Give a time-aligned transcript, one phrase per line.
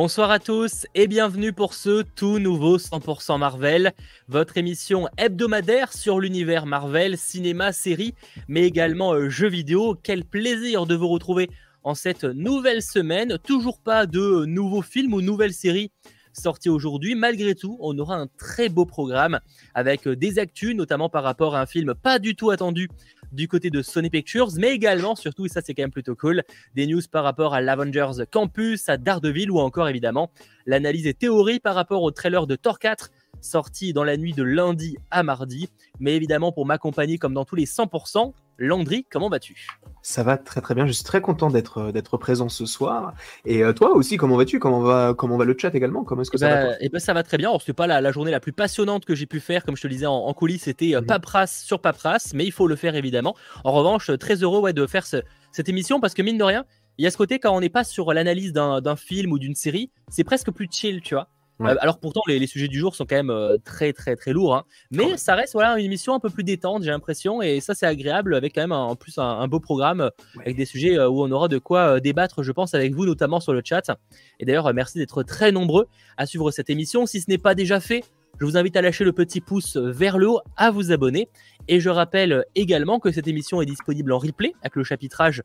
[0.00, 3.92] Bonsoir à tous et bienvenue pour ce tout nouveau 100% Marvel,
[4.28, 8.14] votre émission hebdomadaire sur l'univers Marvel, cinéma, série,
[8.46, 9.96] mais également euh, jeux vidéo.
[10.00, 11.50] Quel plaisir de vous retrouver
[11.82, 13.38] en cette nouvelle semaine.
[13.42, 15.90] Toujours pas de nouveaux films ou nouvelles séries
[16.38, 17.14] sorties aujourd'hui.
[17.14, 19.40] Malgré tout, on aura un très beau programme
[19.74, 22.88] avec euh, des actus, notamment par rapport à un film pas du tout attendu
[23.32, 26.42] du côté de Sony Pictures, mais également, surtout, et ça c'est quand même plutôt cool,
[26.74, 30.30] des news par rapport à l'Avengers Campus, à Daredevil ou encore évidemment
[30.66, 33.10] l'analyse et théorie par rapport au trailer de Thor 4
[33.40, 35.68] sorti dans la nuit de lundi à mardi.
[36.00, 39.68] Mais évidemment, pour m'accompagner comme dans tous les 100%, Landry, comment vas-tu?
[40.02, 43.14] Ça va très très bien, je suis très content d'être euh, d'être présent ce soir.
[43.44, 44.58] Et euh, toi aussi, comment vas-tu?
[44.58, 46.02] Comment va, comment va le chat également?
[46.02, 47.56] Comment est-ce que ça va Et eh ben ça va très bien.
[47.58, 49.86] Ce n'est pas la, journée la plus passionnante que j'ai pu faire, comme je te
[49.86, 51.06] le disais en, coulisses, c'était mhm.
[51.06, 53.36] paperasse sur paperasse, mais il faut le faire évidemment.
[53.64, 56.64] En revanche, très heureux ouais, de faire cette émission parce que mine de rien,
[56.98, 59.54] il y a ce côté quand on n'est pas sur l'analyse d'un film ou d'une
[59.54, 61.28] série, c'est presque plus chill, tu vois.
[61.60, 64.54] Euh, alors pourtant, les, sujets du jour sont quand même euh, très très très lourds,
[64.54, 64.64] hein.
[64.90, 67.86] mais ça reste voilà une émission un peu plus détente, j'ai l'impression, et ça c'est
[67.86, 71.30] agréable avec quand même en plus un, beau programme avec des sujets euh, où on
[71.30, 73.90] aura de quoi débattre, je pense, avec vous notamment sur le chat.
[74.38, 77.06] Et d'ailleurs, merci d'être très nombreux à suivre cette émission.
[77.06, 78.04] Si ce n'est pas déjà fait,
[78.40, 81.28] je vous invite à lâcher le petit pouce vers le haut, à vous abonner.
[81.66, 85.42] Et je rappelle également que cette émission est disponible en replay avec le chapitrage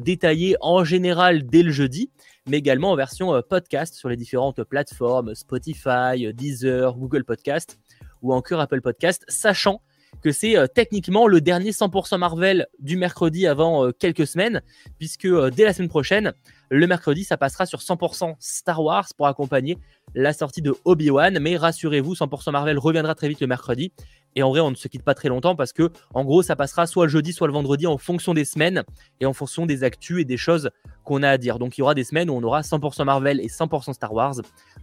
[0.00, 2.10] détaillé en général dès le jeudi
[2.50, 7.78] mais également en version euh, podcast sur les différentes plateformes Spotify, euh, Deezer, Google Podcast
[8.22, 9.80] ou encore Apple Podcast, sachant
[10.22, 14.62] que c'est euh, techniquement le dernier 100% Marvel du mercredi avant quelques semaines,
[14.98, 16.32] puisque dès la semaine prochaine,
[16.70, 19.78] le mercredi, ça passera sur 100% Star Wars pour accompagner
[20.14, 21.38] la sortie de Obi-Wan.
[21.38, 23.92] Mais rassurez-vous, 100% Marvel reviendra très vite le mercredi.
[24.36, 26.56] Et en vrai, on ne se quitte pas très longtemps parce que, en gros, ça
[26.56, 28.84] passera soit le jeudi, soit le vendredi en fonction des semaines
[29.20, 30.70] et en fonction des actus et des choses
[31.04, 31.58] qu'on a à dire.
[31.58, 34.36] Donc, il y aura des semaines où on aura 100% Marvel et 100% Star Wars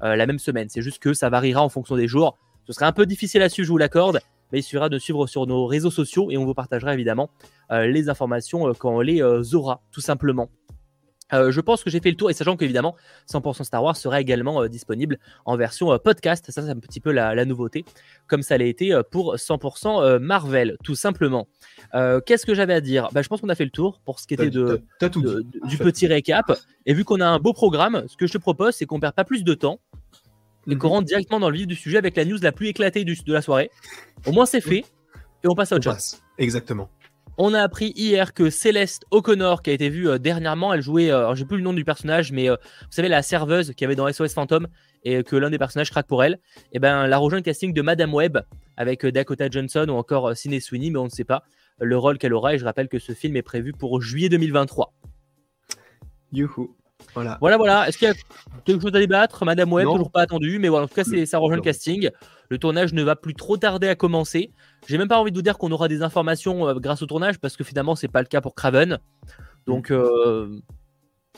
[0.04, 0.68] euh, la même semaine.
[0.70, 2.38] C'est juste que ça variera en fonction des jours.
[2.66, 4.20] Ce serait un peu difficile à suivre, je vous l'accorde,
[4.52, 7.30] mais il suffira de suivre sur nos réseaux sociaux et on vous partagera évidemment
[7.72, 9.22] euh, les informations euh, quand on les
[9.56, 10.50] aura, tout simplement.
[11.34, 12.96] Euh, je pense que j'ai fait le tour et sachant qu'évidemment
[13.30, 17.00] 100% Star Wars sera également euh, disponible en version euh, podcast, ça c'est un petit
[17.00, 17.86] peu la, nouveauté,
[18.28, 21.48] comme ça l'a été pour 100% Marvel, tout simplement.
[21.94, 23.10] Qu'est-ce que j'avais à dire?
[23.12, 24.82] Bah, Je pense qu'on a fait le tour pour ce qui était de,
[25.66, 26.52] du petit récap.
[26.86, 29.14] Et vu qu'on a un beau programme, ce que je te propose, c'est qu'on perd
[29.14, 29.80] pas plus de temps
[30.68, 30.94] et qu'on mhm.
[30.94, 33.42] rentre directement dans le vif du sujet avec la news la plus éclatée de la
[33.42, 33.72] soirée.
[34.26, 34.86] Au moins c'est fait
[35.44, 36.20] et on passe à autre chose.
[36.38, 36.90] Exactement.
[37.40, 41.12] On a appris hier que Céleste O'Connor, qui a été vue euh, dernièrement, elle jouait,
[41.12, 43.96] euh, j'ai plus le nom du personnage, mais euh, vous savez, la serveuse qui avait
[43.96, 44.68] dans SOS Phantom
[45.04, 47.74] et que l'un des personnages craque pour elle, et eh ben, la rejoint le casting
[47.74, 48.40] de Madame Web
[48.76, 51.44] avec Dakota Johnson ou encore Sidney Sweeney, mais on ne sait pas
[51.80, 52.56] le rôle qu'elle aura.
[52.56, 54.94] Et je rappelle que ce film est prévu pour juillet 2023.
[56.32, 56.77] Youhou.
[57.14, 57.38] Voilà.
[57.42, 57.88] Voilà, voilà.
[57.88, 58.16] Est-ce qu'il y a
[58.66, 61.38] quelque chose à débattre Madame Web, toujours pas attendu, mais voilà, en tout cas, ça
[61.38, 62.10] rejoint le casting.
[62.50, 64.52] Le tournage ne va plus trop tarder à commencer.
[64.88, 67.40] J'ai même pas envie de vous dire qu'on aura des informations euh, grâce au tournage
[67.40, 69.00] parce que finalement, c'est pas le cas pour Craven.
[69.66, 70.60] Donc, euh,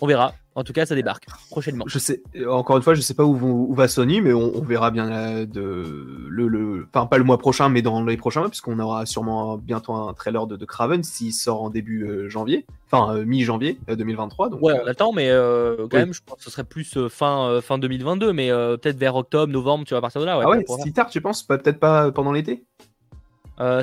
[0.02, 0.34] on verra.
[0.56, 1.86] En tout cas, ça débarque prochainement.
[1.88, 5.10] Je sais, encore une fois, je sais pas où, va Sony, mais on, verra bien
[5.10, 9.06] euh, de, le, enfin pas le mois prochain, mais dans les prochains mois, puisqu'on aura
[9.06, 13.26] sûrement bientôt un trailer de, de Craven s'il sort en début euh, janvier, enfin euh,
[13.26, 14.50] mi-janvier 2023.
[14.50, 17.78] Donc, ouais, on attend, mais quand même, je pense que ce serait plus fin, fin
[17.78, 20.40] 2022, mais peut-être vers octobre, novembre, tu vas partir de là.
[20.40, 22.66] Ouais, ah ouais, si tard, tu penses Peut-être pas pendant l'été?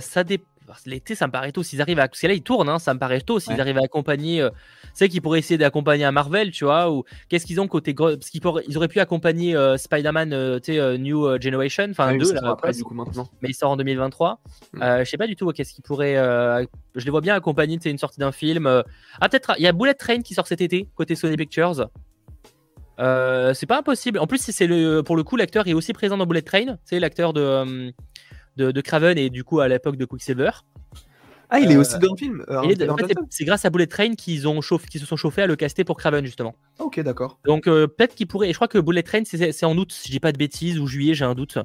[0.00, 0.44] Ça dépend.
[0.86, 1.62] L'été, ça me paraît tôt.
[1.62, 2.08] S'ils arrivent à.
[2.08, 3.38] Parce que là, ils tournent, hein, ça me paraît tôt.
[3.40, 4.42] S'ils arrivent à accompagner.
[4.42, 4.50] Euh...
[4.94, 6.90] C'est qu'ils pourraient essayer d'accompagner un Marvel, tu vois.
[6.90, 7.94] Ou qu'est-ce qu'ils ont côté.
[7.94, 11.88] Parce qu'ils ils auraient pu accompagner euh, Spider-Man, euh, euh, New Generation.
[11.90, 13.28] Enfin, ah deux, là, après, du coup, maintenant.
[13.42, 14.40] Mais il sort en 2023.
[14.72, 14.80] Mm.
[15.00, 16.14] je sais pas du tout qu'est-ce qu'ils pourraient.
[16.94, 18.66] Je les vois bien accompagner une sortie d'un film.
[19.20, 19.54] Ah, peut-être.
[19.58, 21.88] Il y a Bullet Train qui sort cet été, côté Sony Pictures.
[22.98, 24.18] c'est pas impossible.
[24.18, 26.78] En plus, c'est le, pour le coup, l'acteur est aussi présent dans Bullet Train.
[26.84, 27.92] C'est l'acteur de
[28.56, 30.50] de, Craven et du coup à l'époque de Quicksilver.
[31.48, 32.74] Ah, il est aussi dans le film euh,
[33.30, 36.24] C'est grâce à Bullet Train qu'ils ont se sont chauffés à le caster pour Craven,
[36.24, 36.56] justement.
[36.80, 37.38] Ok, d'accord.
[37.44, 38.48] Donc, euh, peut-être qu'il pourrait.
[38.48, 40.86] je crois que Bullet Train, c'est en août, si je dis pas de bêtises, ou
[40.86, 41.58] juillet, j'ai un doute.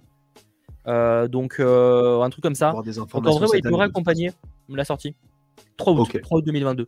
[0.87, 2.73] Euh, donc, un truc comme ça.
[2.73, 4.31] Donc, en vrai, il pourrait accompagner
[4.69, 5.15] la sortie.
[5.77, 6.85] 3 août, 3 août 2022.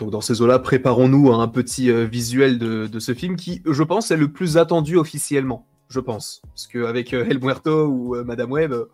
[0.00, 3.82] Donc, dans ces eaux-là, préparons-nous à un petit visuel de, de ce film qui, je
[3.84, 6.42] pense, est le plus attendu officiellement je pense.
[6.48, 8.72] Parce qu'avec euh, El Muerto ou euh, Madame Web.
[8.72, 8.86] Euh,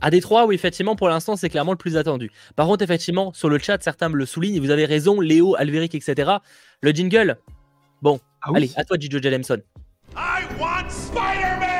[0.00, 2.30] à Détroit, oui, effectivement, pour l'instant, c'est clairement le plus attendu.
[2.54, 5.56] Par contre, effectivement, sur le chat, certains me le soulignent, et vous avez raison, Léo,
[5.56, 6.34] Alveric, etc.
[6.80, 7.38] Le jingle,
[8.00, 9.58] bon, ah allez, à toi, Gigi Jameson.
[10.16, 11.73] I want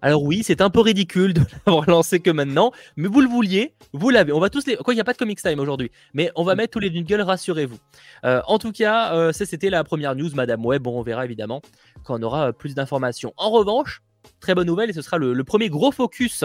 [0.00, 3.74] Alors oui, c'est un peu ridicule de l'avoir lancé que maintenant, mais vous le vouliez,
[3.92, 4.32] vous l'avez.
[4.32, 4.76] On va tous les.
[4.76, 6.92] Quoi, il n'y a pas de Comics Time aujourd'hui, mais on va mettre tous les
[6.92, 7.78] jingles, rassurez-vous.
[8.24, 10.82] Euh, en tout cas, euh, ça c'était la première news, Madame Web.
[10.82, 11.62] Bon, on verra évidemment
[12.04, 13.32] quand on aura plus d'informations.
[13.36, 14.02] En revanche,
[14.40, 16.44] très bonne nouvelle, et ce sera le, premier gros focus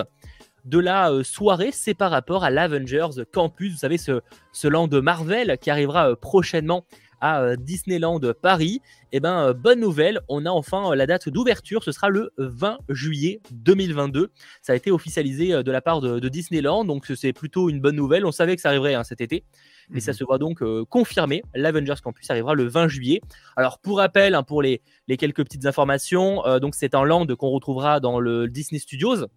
[0.65, 4.21] de la soirée, c'est par rapport à l'Avengers Campus, vous savez, ce,
[4.53, 6.85] ce land de Marvel qui arrivera prochainement
[7.23, 8.81] à euh, Disneyland Paris.
[9.13, 12.09] Et eh ben, euh, bonne nouvelle, on a enfin euh, la date d'ouverture, ce sera
[12.09, 14.29] le 20 juillet 2022.
[14.61, 18.25] Ça a été officialisé de la part de, Disneyland, donc c'est plutôt une bonne nouvelle.
[18.25, 19.45] On savait que ça arriverait hein, cet été,
[19.89, 20.17] mais ça mhm.
[20.17, 21.43] se voit donc confirmé.
[21.55, 23.21] L'Avengers Campus arrivera le 20 juillet.
[23.55, 27.51] Alors pour rappel, hein, pour les, les, quelques petites informations, donc c'est un land qu'on
[27.51, 29.27] retrouvera dans le Disney Studios,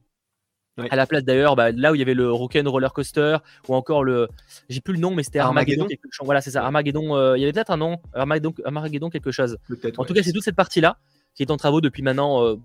[0.90, 3.38] à la place d'ailleurs, bah, là où il y avait le Rock'n Roller Coaster
[3.68, 4.28] ou encore le,
[4.68, 5.86] j'ai plus le nom, mais c'était Armageddon.
[5.86, 6.24] quelque chose.
[6.24, 7.16] Voilà, c'est ça, Armageddon.
[7.16, 9.58] Euh, il y avait peut-être un nom, Armageddon, Armageddon quelque chose.
[9.96, 10.98] En tout cas, c'est toute cette partie-là
[11.34, 12.56] qui est en travaux depuis maintenant euh,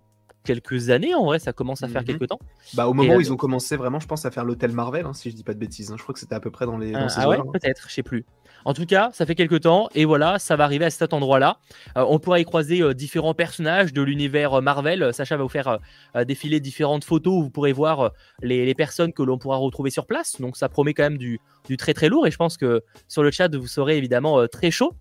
[0.44, 2.08] quelques années en vrai, ça commence à faire mhm.
[2.08, 2.40] quelques temps.
[2.74, 5.06] Bah, au moment où euh, ils ont commencé vraiment, je pense, à faire l'hôtel Marvel,
[5.06, 5.92] hein, si je dis pas de bêtises.
[5.92, 5.96] Hein.
[5.98, 6.92] Je crois que c'était à peu près dans les.
[6.92, 7.46] Dans ah, ouais, hein.
[7.52, 8.26] peut-être, je sais plus.
[8.64, 11.58] En tout cas, ça fait quelques temps et voilà, ça va arriver à cet endroit-là.
[11.98, 15.14] Euh, on pourra y croiser euh, différents personnages de l'univers Marvel.
[15.14, 15.80] Sacha va vous faire
[16.28, 18.12] défiler différentes photos où vous pourrez voir
[18.42, 20.40] les, personnes que l'on pourra retrouver sur place.
[20.40, 23.24] Donc ça promet quand même du, du, très très lourd et je pense que sur
[23.24, 24.94] le chat vous serez évidemment très chaud.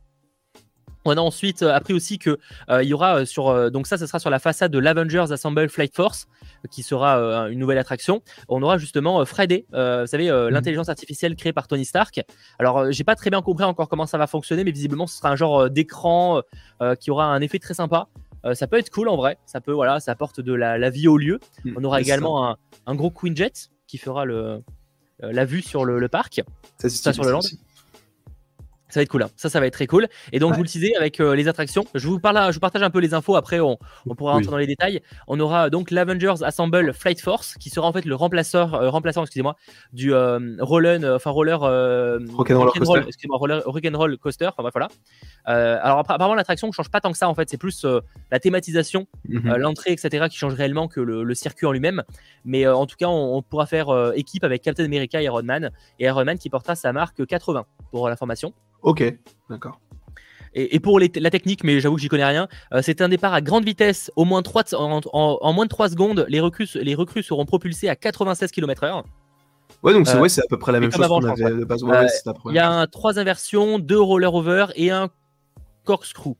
[1.05, 2.39] On a ensuite euh, appris aussi que
[2.69, 5.27] euh, il y aura euh, sur donc ça, ce sera sur la façade de l'Avengers
[5.31, 6.27] Assemble Flight Force,
[6.71, 8.23] qui sera une nouvelle attraction.
[8.49, 10.49] On aura justement Friday, vous savez, mhm.
[10.49, 12.21] l'intelligence artificielle créée par Tony Stark.
[12.59, 15.31] Alors, j'ai pas très bien compris encore comment ça va fonctionner, mais visiblement, ce sera
[15.31, 16.43] un genre d'écran
[16.99, 18.09] qui aura un effet très sympa.
[18.53, 19.39] ça peut être cool en vrai.
[19.47, 21.41] Ça peut, voilà, ça apporte de la, vie au lieu.
[21.65, 21.75] Mhm.
[21.79, 22.57] On aura également
[22.87, 24.63] un, gros Queen Jet qui fera le,
[25.21, 26.43] la vue sur le, parc.
[26.79, 27.41] Ça, sur le land.
[28.91, 29.23] Ça va être cool.
[29.23, 29.31] Hein.
[29.37, 30.09] Ça, ça va être très cool.
[30.33, 31.85] Et donc, je vous le disais avec euh, les attractions.
[31.95, 33.37] Je vous, parle, je vous partage un peu les infos.
[33.37, 33.79] Après, on,
[34.17, 35.01] pourra rentrer dans les détails.
[35.29, 39.23] On aura donc l'Avengers Assemble Flight Force qui sera en fait le remplaceur, euh, remplaçant,
[39.23, 39.57] excusez-moi,
[39.93, 43.03] du euh, roller, enfin roller, rock'n'roll coaster.
[43.07, 44.49] Excusez-moi, roller, coaster.
[44.49, 44.89] Enfin bref, voilà.
[45.83, 47.29] alors apparemment, l'attraction ne change pas tant que ça.
[47.29, 47.87] En fait, c'est plus
[48.31, 49.57] la thématisation, mhm.
[49.57, 52.03] l'entrée, etc., qui change réellement que le, circuit en lui-même.
[52.45, 55.71] Mais en tout cas, on, on pourra faire équipe avec Captain America et Iron Man.
[55.99, 58.53] Et Iron Man qui portera sa marque 80 pour l'information.
[58.83, 59.05] Ok,
[59.49, 59.81] d'accord.
[60.53, 63.41] Et, pour la technique, mais j'avoue que j'y connais rien, euh, c'est un départ à
[63.41, 67.45] grande vitesse, au moins 3, en, moins de 3 secondes, les recrues, les recrues seront
[67.45, 69.05] propulsés à 96 km/h.
[69.85, 71.85] Ouais, donc c'est euh, à peu près la même chose qu'on avait de base.
[71.85, 72.07] Euh,
[72.47, 75.09] il y a 3 inversions, 2 roller over et un
[75.85, 76.37] corkscrew.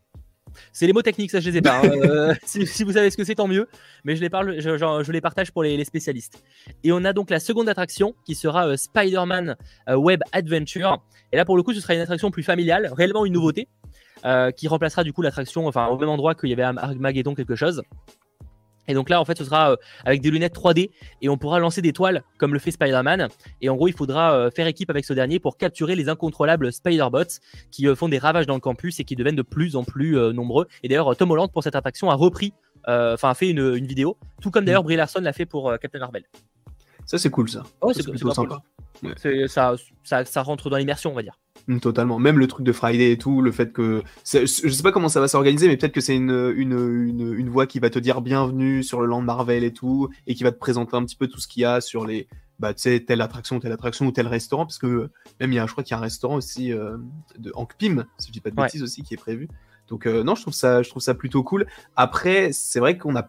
[0.73, 1.83] C'est les mots techniques, ça je les ai pas.
[1.85, 2.35] Hein.
[2.45, 3.69] si, vous savez ce que c'est, tant mieux.
[4.05, 6.43] Mais je les, parle, je, les partage pour les, spécialistes.
[6.85, 9.57] Et on a donc la seconde attraction qui sera Spider-Man
[9.89, 11.03] Web Adventure.
[11.33, 13.69] Et là, pour le coup, ce sera une attraction plus familiale, réellement une nouveauté,
[14.27, 17.35] euh, qui remplacera du coup l'attraction, enfin au même endroit qu'il y avait à Armageddon
[17.35, 17.83] quelque chose.
[18.89, 20.91] Et donc là, en fait, ce sera euh, avec des lunettes 3D
[21.23, 23.29] et on pourra lancer des toiles comme le fait Spider-Man.
[23.61, 26.73] Et en gros, il faudra euh, faire équipe avec ce dernier pour capturer les incontrôlables
[26.73, 27.41] Spider-Bots
[27.71, 30.67] qui font des ravages dans le campus et qui deviennent de plus en plus nombreux.
[30.83, 32.53] Et d'ailleurs, Tom Holland, pour cette attraction, a repris,
[32.87, 34.87] enfin, a fait une, vidéo, tout comme d'ailleurs mm.
[34.87, 36.25] Brie Larson l'a fait pour Captain Marvel.
[37.07, 37.63] Ça, c'est cool, ça.
[37.81, 38.63] Oh, c'est plutôt sympa.
[39.49, 41.39] Ça, ça, ça, rentre dans l'immersion, on va dire.
[41.67, 42.19] Mm, totalement.
[42.19, 44.03] Même le truc de Friday et tout, le fait que.
[44.25, 47.67] Je sais pas comment ça va s'organiser, mais peut-être que c'est une, une, une, voix
[47.67, 50.59] qui va te dire bienvenue sur le land Marvel et tout, et qui va te
[50.59, 52.29] présenter un petit peu tout ce qu'il y a sur les.
[52.59, 55.59] Bah, tu sais, telle attraction, telle attraction ou tel restaurant, parce que même il y
[55.59, 56.99] a, je crois qu'il y a un restaurant aussi euh,
[57.39, 59.49] de Hank Pym, si je dis pas de bêtises aussi, qui est prévu.
[59.89, 61.67] Donc, euh, non, je trouve, ça, je trouve ça plutôt cool.
[61.97, 63.27] Après, c'est vrai qu'on a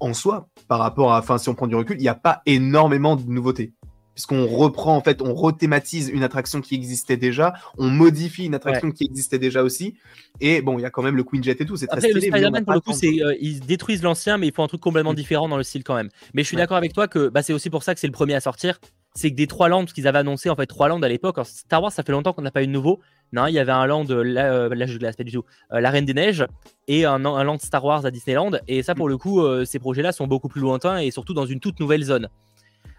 [0.00, 2.42] en soi, par rapport à, enfin, si on prend du recul, il n'y a pas
[2.46, 3.72] énormément de nouveautés.
[4.18, 8.90] Puisqu'on reprend, en fait, on rethématise une attraction qui existait déjà, on modifie une attraction
[8.90, 9.94] qui existait déjà aussi.
[10.40, 12.14] Et bon, il y a quand même le Queen Jet et tout, c'est très stylé.
[12.14, 14.80] Le Spider-Man, pour le coup, c'est, euh, ils détruisent l'ancien, mais ils font un truc
[14.80, 15.14] complètement mm.
[15.14, 16.08] différent dans le style quand même.
[16.34, 18.12] Mais je suis d'accord avec toi que bah, c'est aussi pour ça que c'est le
[18.12, 18.80] premier à sortir.
[19.14, 21.38] C'est que des trois landes qu'ils avaient annoncé, en fait, trois landes à l'époque.
[21.44, 22.98] Star Wars, ça fait longtemps qu'on n'a pas eu de nouveau.
[23.32, 25.78] Non, il y avait un land, la, euh, là, je glace pas du tout, euh,
[25.78, 26.44] la Reine des Neiges
[26.88, 28.50] et un, un, land Star Wars à Disneyland.
[28.66, 31.46] Et ça, pour le coup, euh, ces projets-là sont beaucoup plus lointains et surtout dans
[31.46, 32.28] une toute nouvelle zone.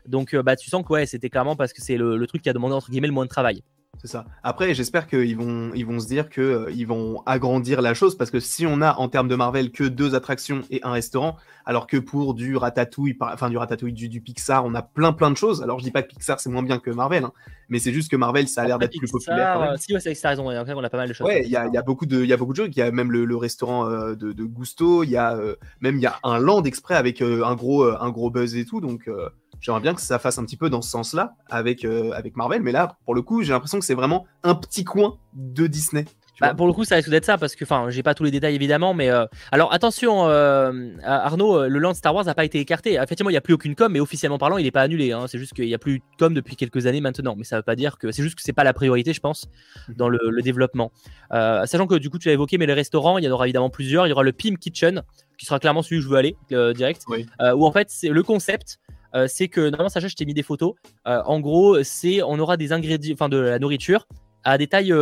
[0.09, 2.49] Donc, bah, tu sens que ouais, c'était clairement parce que c'est le, le, truc qui
[2.49, 3.63] a demandé entre guillemets le moins de travail.
[4.01, 4.25] C'est ça.
[4.43, 8.31] Après, j'espère qu'ils vont, ils vont se dire qu'ils euh, vont agrandir la chose parce
[8.31, 11.35] que si on a en termes de Marvel que deux attractions et un restaurant,
[11.65, 15.35] alors que pour du Ratatouille, enfin du Ratatouille, du, Pixar, on a plein plein de
[15.35, 15.61] choses.
[15.61, 17.33] Alors je dis pas que Pixar c'est moins bien que Marvel, hein,
[17.67, 19.61] mais c'est juste que Marvel ça a l'air d'être plus populaire.
[19.61, 20.45] Euh, si, ouais, c'est raison.
[20.45, 21.27] on a pas mal de choses.
[21.27, 22.69] Ouais, il y, a beaucoup de, il y a beaucoup de choses.
[22.71, 25.03] Il y a même le, restaurant euh, de, Gusto.
[25.03, 25.37] Il y a
[25.81, 28.79] même il y a un land exprès avec un gros, un gros buzz et tout.
[28.79, 29.09] Donc
[29.61, 32.61] J'aimerais bien que ça fasse un petit peu dans ce sens-là avec, euh, avec Marvel,
[32.61, 36.05] mais là, pour le coup, j'ai l'impression que c'est vraiment un petit coin de Disney.
[36.41, 38.31] Bah, pour le coup, ça risque d'être ça parce que, enfin, j'ai pas tous les
[38.31, 40.71] détails évidemment, mais euh, alors attention, euh,
[41.03, 42.93] Arnaud, le land Star Wars n'a pas été écarté.
[42.93, 45.11] Effectivement, il n'y a plus aucune com, mais officiellement parlant, il n'est pas annulé.
[45.11, 45.25] Hein.
[45.27, 47.63] C'est juste qu'il n'y a plus de com depuis quelques années maintenant, mais ça veut
[47.63, 49.47] pas dire que c'est juste que c'est pas la priorité, je pense,
[49.89, 49.95] mhm.
[49.95, 50.93] dans le, développement.
[51.33, 53.45] Euh, sachant que du coup, tu l'as évoqué, mais les restaurants, il y en aura
[53.45, 54.07] évidemment plusieurs.
[54.07, 55.03] Il y aura le Pim Kitchen,
[55.37, 58.79] qui sera clairement celui où je veux aller direct, où en fait, c'est le concept.
[59.27, 60.73] C'est que normalement, Sacha, je t'ai mis des photos.
[61.05, 64.07] en gros, c'est on aura des ingrédients, enfin de la nourriture
[64.43, 64.93] à des tailles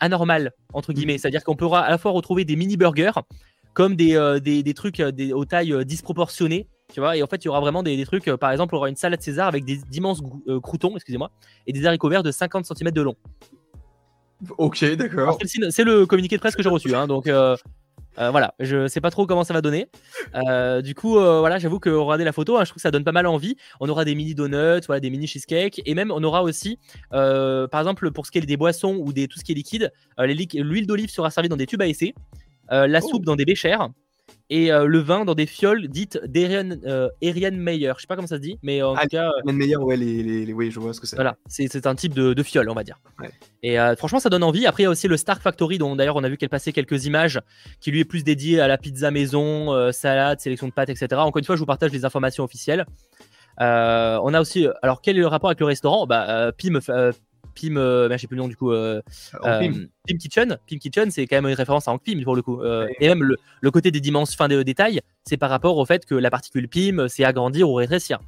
[0.00, 1.14] anormal, entre guillemets.
[1.14, 1.18] Mhm.
[1.18, 3.12] C'est-à-dire qu'on pourra à la fois retrouver des mini-burgers
[3.74, 6.66] comme des, euh, des, trucs euh, des, aux tailles euh, disproportionnées.
[6.92, 8.24] Tu vois, et en fait, il y aura vraiment des, trucs.
[8.36, 10.22] par exemple, on aura une salade César avec des d'immenses
[10.60, 11.30] croutons, excusez-moi,
[11.68, 13.14] et des haricots verts de 50 cm de long.
[14.58, 15.38] Ok, d'accord.
[15.70, 16.94] C'est le communiqué de presse que j'ai reçu.
[16.94, 17.56] Hein, donc, euh,
[18.16, 19.88] voilà, je sais pas trop comment ça va donner.
[20.34, 22.90] Euh, du coup, euh, voilà, j'avoue que regarder la photo, hein, je trouve que ça
[22.90, 23.56] donne pas mal envie.
[23.80, 26.78] On aura des mini donuts, voilà, des mini cheesecake, et même on aura aussi,
[27.10, 29.92] par exemple, pour ce qui est des boissons ou des tout ce qui est liquide,
[30.18, 32.14] l'huile d'olive sera servie dans des tubes à essai,
[32.70, 33.08] la oh.
[33.08, 33.88] soupe dans des béchères
[34.50, 37.92] et euh, le vin dans des fioles dites d'Erian euh, Meyer.
[37.96, 39.30] Je sais pas comment ça se dit, mais en ah, tout cas.
[39.44, 41.16] Erian Meyer, ouais, les, oui, je vois ce que c'est.
[41.16, 42.98] Voilà, c'est un type de, de, fiole, on va dire.
[43.62, 44.66] Et euh, franchement, ça donne envie.
[44.66, 46.72] Après, il y a aussi le Stark Factory, dont d'ailleurs on a vu qu'elle passait
[46.72, 47.40] quelques images,
[47.80, 51.08] qui lui est plus dédié à la pizza maison, salade, sélection de pâtes, etc.
[51.14, 52.86] Encore une fois, je vous partage les informations officielles.
[53.58, 53.64] on
[54.34, 56.06] a aussi, alors quel est le rapport avec le restaurant?
[56.06, 56.80] Bah, Pim,
[57.60, 59.02] Pim, euh, ben, je sais plus le nom du coup, euh,
[59.44, 59.60] euh,
[60.06, 60.16] Pim.
[60.18, 60.58] Kitchen.
[60.68, 62.62] Pim Kitchen, c'est quand même une référence à Hank Pim pour le coup.
[63.00, 63.22] Et même
[63.60, 66.68] le, côté des dimensions, fin de détails, c'est par rapport au fait que la particule
[66.68, 68.20] Pim, c'est agrandir ou rétrécir.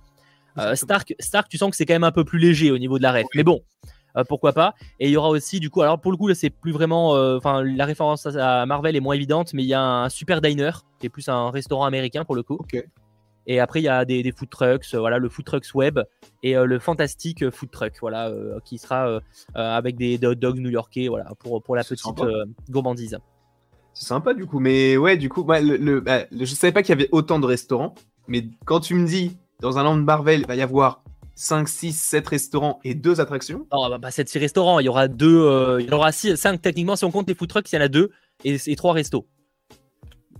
[0.74, 3.02] Stark, Stark, tu sens que c'est quand même un peu plus léger au niveau de
[3.02, 3.26] la ref.
[3.34, 3.62] Mais bon,
[4.28, 4.74] pourquoi pas.
[5.00, 7.12] Et il y aura aussi, du coup, alors pour le coup, là, c'est plus vraiment.
[7.36, 10.84] Enfin, la référence à Marvel est moins évidente, mais il y a un super diner,
[10.98, 12.58] qui est plus un restaurant américain pour le coup.
[13.46, 15.98] Et après, il y a des, food trucks, euh, voilà, le food trucks web
[16.42, 19.20] et euh, le fantastique food truck, voilà, euh, qui sera
[19.54, 22.06] avec des, hot dogs new-yorkais, voilà, pour, pour la petite
[22.70, 23.18] gourmandise.
[23.94, 26.98] C'est sympa du coup, mais ouais, du coup, le, bah, je savais pas qu'il y
[26.98, 27.94] avait autant de restaurants,
[28.26, 31.02] mais quand tu me dis dans un land Marvel, il va y avoir
[31.34, 33.66] 5, 6, 7 restaurants et 2 attractions.
[33.72, 36.96] Non, bah, 7, 6 restaurants, il y aura 2, il y aura 6, 5 techniquement
[36.96, 38.10] si on compte les food trucks, il y en a 2
[38.44, 39.26] et, et 3 restos.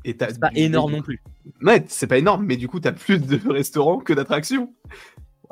[0.04, 1.20] C'est pas énorme non plus.
[1.62, 4.72] Ouais, c'est pas énorme, mais du coup, t'as plus de restaurants que d'attractions.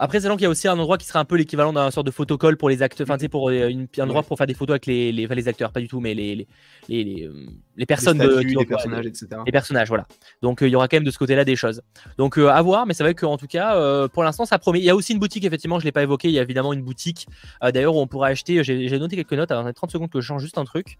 [0.02, 2.06] Après, c'est qu'il y a aussi un endroit qui serait un peu l'équivalent d'un sorte
[2.06, 4.46] de photocall pour les acteurs, enfin, tu sais, pour euh, une, un endroit pour faire
[4.46, 6.46] des photos avec les, les, les, acteurs, pas du tout, mais les, les,
[6.88, 7.30] les,
[7.76, 9.26] les personnes, les, de, les personnages, etc.
[9.44, 10.06] Les personnages, voilà.
[10.40, 11.82] Donc, euh, il y aura quand même de ce côté-là des choses.
[12.16, 14.78] Donc, euh, à voir, mais c'est vrai qu'en tout cas, pour l'instant, ça promet.
[14.78, 16.28] Il y a aussi une boutique, effectivement, je l'ai pas évoqué.
[16.28, 17.26] Il y a évidemment une boutique,
[17.60, 18.64] d'ailleurs, où on pourra acheter.
[18.64, 19.50] J'ai noté quelques notes.
[19.50, 20.96] Alors, 30 secondes que je change juste un truc.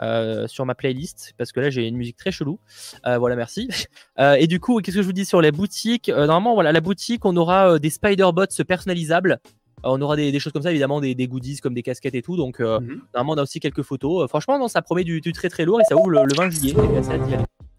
[0.00, 2.60] Euh, sur ma playlist parce que là j'ai une musique très chelou.
[3.06, 3.68] Euh, voilà, merci.
[4.18, 6.08] Euh, et du coup, qu'est-ce que je vous dis sur les boutiques?
[6.08, 9.38] Normalement, voilà, la boutique, on aura des spider bots personnalisables.
[9.84, 12.36] on aura des, choses comme ça, évidemment, des, goodies comme des casquettes et tout.
[12.36, 13.02] Donc, mhm.
[13.14, 14.28] normalement, on a aussi quelques photos.
[14.28, 16.74] franchement, non, ça promet du, très très lourd et ça ouvre le, 20 juillet.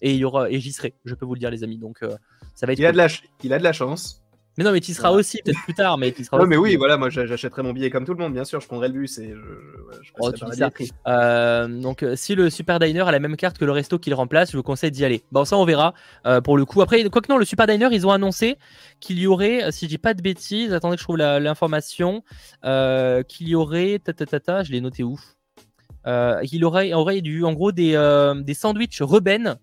[0.02, 1.78] Et il y aura, et j'y serai, je peux vous le dire, les amis.
[1.78, 2.00] Donc,
[2.56, 2.80] ça va être.
[2.80, 3.08] Il, a de la,
[3.44, 4.22] il a de la chance.
[4.60, 6.98] Mais non, mais tu seras aussi, peut-être plus tard, mais tu seras mais oui, voilà,
[6.98, 9.30] moi j'achèterai mon billet comme tout le monde, bien sûr, je prendrai le bus et
[9.30, 10.32] je, oh,
[11.08, 14.14] euh, donc, euh, si le Super Diner a la même carte que le resto qu'il
[14.14, 15.24] remplace, je vous conseille d'y aller.
[15.32, 15.94] Bon, ça, on verra
[16.26, 16.82] euh, pour le coup.
[16.82, 18.58] Après, quoi que non, le Super Diner, ils ont annoncé
[19.00, 22.22] qu'il y aurait, si je dis pas de bêtises, attendez que je trouve l'information,
[22.62, 25.18] qu'il y aurait, ta, ta, ta, ta je l'ai noté où
[26.52, 27.94] Il aurait, aurait du, en gros des,
[28.44, 29.56] des sandwichs Reben,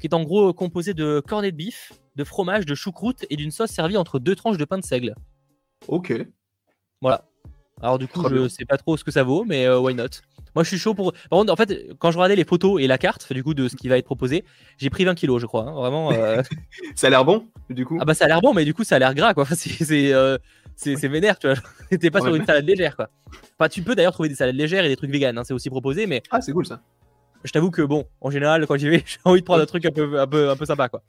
[0.00, 3.50] qui est en gros composé de cornets de bif de fromage, de choucroute et d'une
[3.50, 5.14] sauce servie entre deux tranches de pain de seigle.
[5.88, 6.12] Ok.
[7.00, 7.24] Voilà.
[7.82, 10.08] Alors du coup, je sais pas trop ce que ça vaut, mais euh, why not?
[10.54, 11.12] Moi, je suis chaud pour.
[11.12, 13.68] Par contre, en fait, quand je regardais les photos et la carte, du coup, de
[13.68, 14.44] ce qui va être proposé,
[14.78, 15.62] j'ai pris 20 kilos, je crois.
[15.62, 15.72] Hein.
[15.72, 16.12] vraiment.
[16.12, 16.42] Euh.
[16.94, 17.98] ça a l'air bon, du coup?
[18.00, 19.46] Ah bah ça a l'air bon, mais du coup, ça a l'air gras, quoi.
[19.90, 20.38] Euh,
[20.76, 21.56] c'est c'est vénère, tu vois.
[21.98, 23.10] T'es pas sur une salade légère, quoi.
[23.58, 25.70] Enfin, tu peux d'ailleurs trouver des salades légères et des trucs vegan, hein, c'est aussi
[25.70, 26.22] proposé, mais.
[26.30, 26.80] Ah, c'est cool ça.
[27.44, 29.84] Je t'avoue que bon, en général, quand j'y vais, j'ai envie de prendre un truc
[29.86, 31.02] un peu, un peu, un peu sympa, quoi.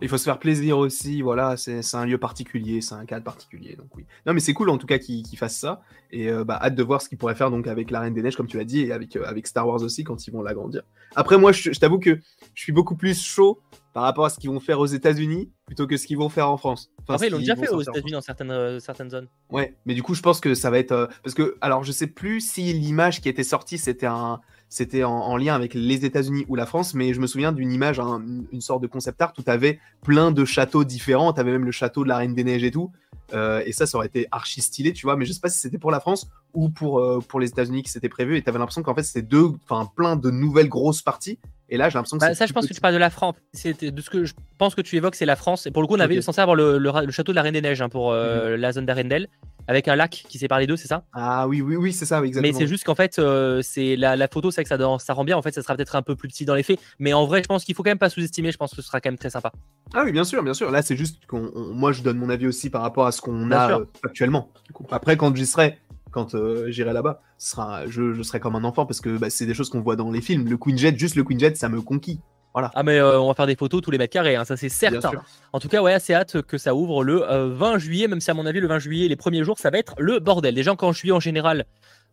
[0.00, 3.76] Il faut se faire plaisir aussi, voilà, c'est un lieu particulier, c'est un cadre particulier,
[3.76, 4.04] donc oui.
[4.26, 6.82] Non mais c'est cool en tout cas qu'il fasse ça, et euh, bah, hâte de
[6.82, 8.80] voir ce qu'il pourrait faire donc avec la Reine des Neiges, comme tu l'as dit,
[8.80, 10.82] et avec, euh, avec Star Wars aussi quand ils vont l'agrandir.
[11.14, 12.18] Après moi, je, t'avoue que
[12.54, 13.60] je suis beaucoup plus chaud
[13.92, 16.48] par rapport à ce qu'ils vont faire aux États-Unis plutôt que ce qu'ils vont faire
[16.48, 16.90] en France.
[17.02, 19.28] Enfin, Après, ils l'ont déjà fait aux États-Unis dans certaines, euh, certaines zones.
[19.50, 21.10] Ouais, mais du coup, je pense que ça va être.
[21.22, 24.40] parce que, alors, je sais plus si l'image qui était sortie, c'était un,
[24.72, 28.00] c'était en, lien avec les États-Unis ou la France, mais je me souviens d'une image,
[28.00, 31.66] une sorte de concept art où tu avais plein de châteaux différents, tu avais même
[31.66, 32.90] le château de la Reine des Neiges et tout.
[33.34, 35.58] Euh, et ça, ça aurait été archi stylé, tu vois, mais je sais pas si
[35.58, 38.48] c'était pour la France ou pour, euh, pour les États-Unis qui s'était prévu, et tu
[38.48, 39.50] avais l'impression qu'en fait c'était deux,
[39.94, 41.38] plein de nouvelles grosses parties,
[41.72, 43.34] Et là, j'ai l'impression que Bah, ça, je pense que tu parles de la France.
[43.64, 45.66] De ce que je pense que tu évoques, c'est la France.
[45.66, 46.22] Et pour le coup, on avait Ok.
[46.22, 48.58] censé avoir le, le ra- le château de la Reine des Neiges hein, pour euh,
[48.58, 49.26] la zone d'Arendelle,
[49.68, 51.04] avec un lac qui sépare les deux, c'est ça?
[51.14, 52.42] Ah oui, oui, oui, c'est ça, exactement.
[52.42, 54.98] Mais c'est juste qu'en fait, euh, c'est la, la photo, c'est vrai que ça, dans-
[54.98, 55.38] ça rend bien.
[55.38, 56.78] En fait, ça sera peut-être un peu plus petit dans les faits.
[56.98, 58.52] Mais en vrai, je pense qu'il faut quand même pas sous-estimer.
[58.52, 59.50] Je pense que ce sera quand même très sympa.
[59.94, 60.70] Ah oui, bien sûr, bien sûr.
[60.70, 63.22] Là, c'est juste qu'on, on- moi, je donne mon avis aussi par rapport à ce
[63.22, 64.50] qu'on a euh, actuellement.
[64.90, 65.78] Après, quand j'y serai,
[66.12, 69.46] quand euh, j'irai là-bas, sera, je, je serai comme un enfant parce que bah, c'est
[69.46, 70.48] des choses qu'on voit dans les films.
[70.48, 72.20] Le Queen Jet, juste le Queen Jet, ça me conquit.
[72.54, 74.68] Ah, mais euh, on va faire des photos tous les mètres carrés, hein, ça c'est
[74.68, 75.12] certain.
[75.54, 78.30] En tout cas, ouais, assez hâte que ça ouvre le euh, 20 juillet, même si
[78.30, 80.54] à mon avis, le 20 juillet, les premiers jours, ça va être le bordel.
[80.54, 81.64] Déjà, quand juillet en général,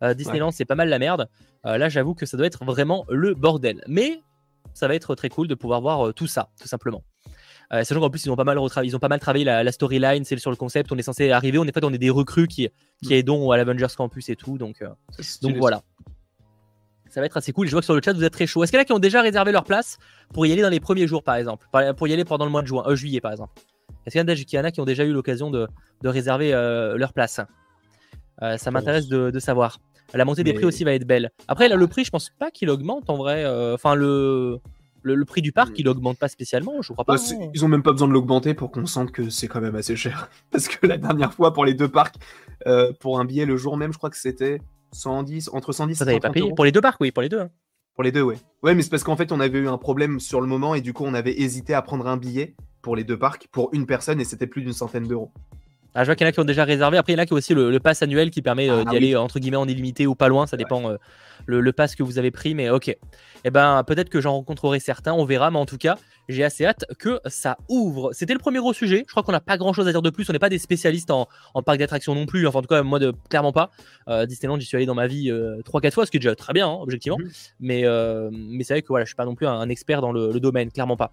[0.02, 1.28] euh, Disneyland, c'est pas mal la merde.
[1.66, 3.82] Euh, là, j'avoue que ça doit être vraiment le bordel.
[3.86, 4.20] Mais
[4.72, 7.02] ça va être très cool de pouvoir voir euh, tout ça, tout simplement.
[7.72, 9.70] Euh, sachant qu'en plus, ils ont pas mal, ils ont pas mal travaillé la, la
[9.72, 10.90] storyline, c'est sur le concept.
[10.90, 12.68] On est censé arriver, on est, en fait, on est des recrues qui,
[13.02, 14.58] qui aidons à l'Avengers Campus et tout.
[14.58, 14.88] Donc, euh,
[15.42, 15.82] donc voilà.
[17.08, 17.66] Ça va être assez cool.
[17.66, 18.62] Je vois que sur le chat, vous êtes très chaud.
[18.62, 19.98] Est-ce qu'il y en a qui ont déjà réservé leur place
[20.32, 21.66] pour y aller dans les premiers jours, par exemple?
[21.96, 23.52] Pour y aller pendant le mois de juin, euh, juillet, par exemple
[24.06, 25.66] Est-ce qu'il y en a qu'il y en a qui ont déjà eu l'occasion de,
[26.02, 27.40] de réserver euh, leur place?
[28.42, 29.78] Euh, Ça m'intéresse de, de savoir.
[30.14, 31.30] La montée des Mais- prix aussi va être belle.
[31.46, 33.44] Après, là, le prix, je pense pas qu'il augmente en vrai.
[33.74, 34.58] Enfin, le,
[35.02, 35.76] le, le prix du parc, Mm.
[35.78, 36.82] il augmente pas spécialement.
[36.82, 37.16] Je crois pas.
[37.16, 37.22] Bah,
[37.54, 39.96] ils ont même pas besoin de l'augmenter pour qu'on sente que c'est quand même assez
[39.96, 40.28] cher.
[40.50, 42.16] Parce que la dernière fois, pour les deux parcs,
[42.66, 44.60] euh, pour un billet le jour même, je crois que c'était
[44.92, 46.54] 110, entre 110 Ça, et t'avais pas 130 payé euros.
[46.54, 47.40] Pour les deux parcs, oui, pour les deux.
[47.40, 47.50] hein.
[47.94, 48.36] Pour les deux, ouais.
[48.62, 50.80] Ouais, mais c'est parce qu'en fait, on avait eu un problème sur le moment et
[50.80, 53.84] du coup, on avait hésité à prendre un billet pour les deux parcs pour une
[53.86, 55.32] personne et c'était plus d'une centaine d'euros.
[55.94, 56.96] Ah, je vois qu'il y en a qui ont déjà réservé.
[56.98, 58.80] Après, il y en a qui ont aussi le, le pass annuel qui permet euh,
[58.80, 58.96] Ah, d'y oui.
[58.96, 60.46] aller euh, entre guillemets en illimité ou pas loin.
[60.46, 60.96] Ça dépend euh,
[61.46, 62.54] le, le pass que vous avez pris.
[62.54, 62.96] Mais ok.
[63.44, 65.12] Eh ben, peut-être que j'en rencontrerai certains.
[65.14, 65.50] On verra.
[65.50, 65.96] Mais en tout cas,
[66.28, 68.10] j'ai assez hâte que ça ouvre.
[68.12, 69.04] C'était le premier gros sujet.
[69.06, 70.28] Je crois qu'on n'a pas grand chose à dire de plus.
[70.30, 72.46] On n'est pas des spécialistes en, en parc d'attractions non plus.
[72.46, 73.70] Enfin, en tout cas, moi, de, clairement pas.
[74.08, 76.36] Euh, Disneyland, j'y suis allé dans ma vie euh, 3-4 fois, ce qui est déjà
[76.36, 77.18] très bien, hein, objectivement.
[77.18, 77.30] Mhm.
[77.58, 80.00] Mais, euh, mais c'est vrai que voilà, je suis pas non plus un, un expert
[80.02, 80.70] dans le, le domaine.
[80.70, 81.10] Clairement pas.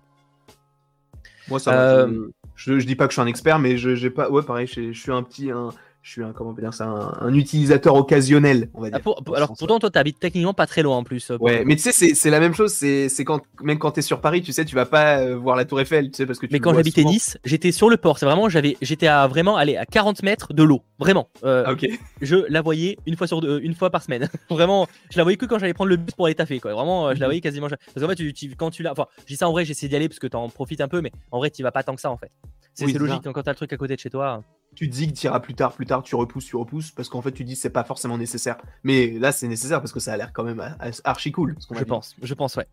[1.48, 1.82] Moi, ça va.
[1.84, 2.08] Euh,
[2.56, 4.30] Je, je, je dis pas que je suis un expert, mais je j'ai pas.
[4.30, 5.52] Ouais, pareil, je, je suis un petit.
[5.52, 5.70] Un,
[6.08, 8.98] je suis un, comment on peut dire ça, un, un utilisateur occasionnel, on va dire.
[8.98, 11.04] Ah, pour- pour- dans ce alors, pourtant, toi, tu habites techniquement pas très loin en
[11.04, 11.32] plus.
[11.32, 12.72] euh, Ouais, mais tu sais, c'est la même chose.
[12.72, 15.66] C'est quand même quand t'es sur Paris, tu sais, tu vas pas euh, voir la
[15.66, 17.04] Tour Eiffel, tu sais, parce que tu Mais quand j'habitais.
[17.04, 18.20] Nice, j'étais sur le port.
[18.20, 20.82] C'est vraiment, j'avais, j'étais à vraiment aller à 40 mètres de l'eau.
[20.98, 21.28] Vraiment.
[21.44, 21.86] Euh, Ah, ok.
[22.22, 24.30] Je la voyais une fois sur deux, une fois par semaine.
[24.50, 26.62] vraiment, je la voyais que quand j'allais prendre le bus pour aller taffer.
[26.62, 26.74] Quoi.
[26.74, 27.28] Vraiment, je la Mhm.
[27.28, 27.68] voyais quasiment.
[27.68, 29.90] Parce qu'en fait, tu, tu- quand tu l'as, enfin, je dis ça en vrai, j'essaie
[29.90, 31.96] d'y aller parce que t'en profites un peu, mais en vrai, tu vas pas tant
[31.96, 32.32] que ça en fait.
[32.74, 34.44] C'est Oui, logique quand t'as le truc à côté de chez toi.
[34.78, 37.24] Tu dis que tu iras plus tard, plus tard, tu repousses, tu repousses, parce qu'en
[37.24, 38.58] fait, tu dis que c'est pas forcément nécessaire.
[38.84, 40.64] Mais là, c'est nécessaire parce que ça a l'air quand même
[41.04, 41.56] archi cool.
[41.58, 42.68] ce Je pense, je pense, ouais.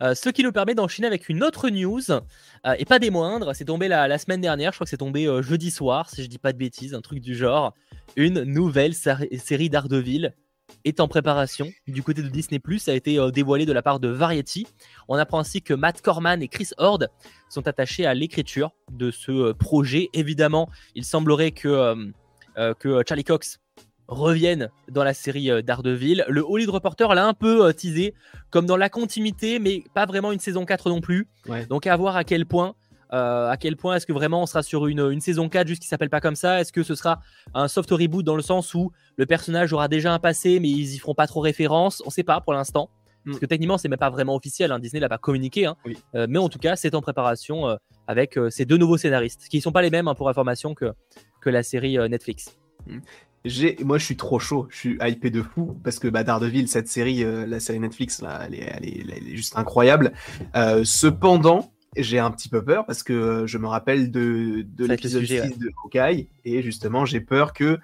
[0.00, 2.20] Euh, ce qui nous permet d'enchaîner avec une autre news, euh,
[2.78, 5.26] et pas des moindres, c'est tombé la, la semaine dernière, je crois que c'est tombé
[5.26, 7.74] euh, jeudi soir, si je dis pas de bêtises, un truc du genre.
[8.14, 10.32] Une nouvelle série d'Ardeville
[10.84, 11.70] est en préparation.
[11.86, 14.66] Du côté de Disney⁇ ça a été euh, dévoilé de la part de Variety.
[15.08, 17.04] On apprend ainsi que Matt Corman et Chris Hord
[17.48, 20.08] sont attachés à l'écriture de ce euh, projet.
[20.12, 21.68] Évidemment, il semblerait que,
[22.56, 23.60] euh, que Charlie Cox
[24.08, 26.24] revienne dans la série Daredevil.
[26.28, 28.12] Le Hollywood Reporter l'a un peu teasé
[28.50, 31.28] comme dans la continuité, mais pas vraiment une saison 4 non plus.
[31.46, 31.64] Ouais.
[31.66, 32.74] Donc à voir à quel point.
[33.12, 35.82] Euh, à quel point est-ce que vraiment on sera sur une, une saison 4 juste
[35.82, 36.60] qui s'appelle pas comme ça?
[36.60, 37.20] Est-ce que ce sera
[37.54, 40.94] un soft reboot dans le sens où le personnage aura déjà un passé mais ils
[40.94, 42.02] y feront pas trop référence?
[42.06, 42.88] On sait pas pour l'instant.
[43.24, 43.40] Parce Mm.
[43.40, 45.66] que techniquement c'est même pas vraiment officiel, hein, Disney l'a pas communiqué.
[45.66, 45.76] hein.
[45.84, 45.98] Oui.
[46.14, 49.60] Euh, mais en tout cas c'est en préparation euh, avec ces deux nouveaux scénaristes qui
[49.60, 50.92] sont pas les mêmes hein, pour information que,
[51.42, 52.56] que la série Netflix.
[53.44, 54.66] J'ai, moi, je suis trop chaud.
[54.70, 58.20] Je suis hypé de fou parce que bah, Daredevil, cette série, euh, la série Netflix,
[58.20, 60.12] là, elle est, elle est, elle est juste incroyable.
[60.56, 64.86] Euh, cependant, j'ai un petit peu peur parce que euh, je me rappelle de, de
[64.86, 65.48] l'épisode 6 sujet, ouais.
[65.56, 67.78] de Hawkeye et justement, j'ai peur que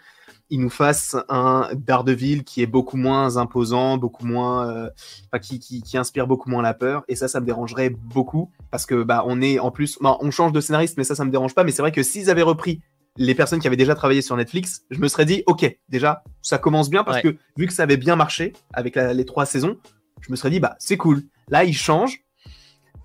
[0.49, 4.90] il nous fasse un Daredevil qui est beaucoup moins imposant, beaucoup moins, euh,
[5.33, 7.03] enfin, qui, qui, qui inspire beaucoup moins la peur.
[7.09, 10.31] Et ça, ça me dérangerait beaucoup parce que bah, on est en plus, bah, on
[10.31, 11.64] change de scénariste, mais ça, ça me dérange pas.
[11.64, 12.81] Mais c'est vrai que s'ils avaient repris
[13.16, 16.59] les personnes qui avaient déjà travaillé sur Netflix, je me serais dit, ok, déjà, ça
[16.59, 17.33] commence bien parce Ouais.
[17.33, 19.79] que vu que ça avait bien marché avec la- les trois saisons,
[20.21, 21.23] je me serais dit, bah, c'est cool.
[21.49, 22.21] Là, ils changent.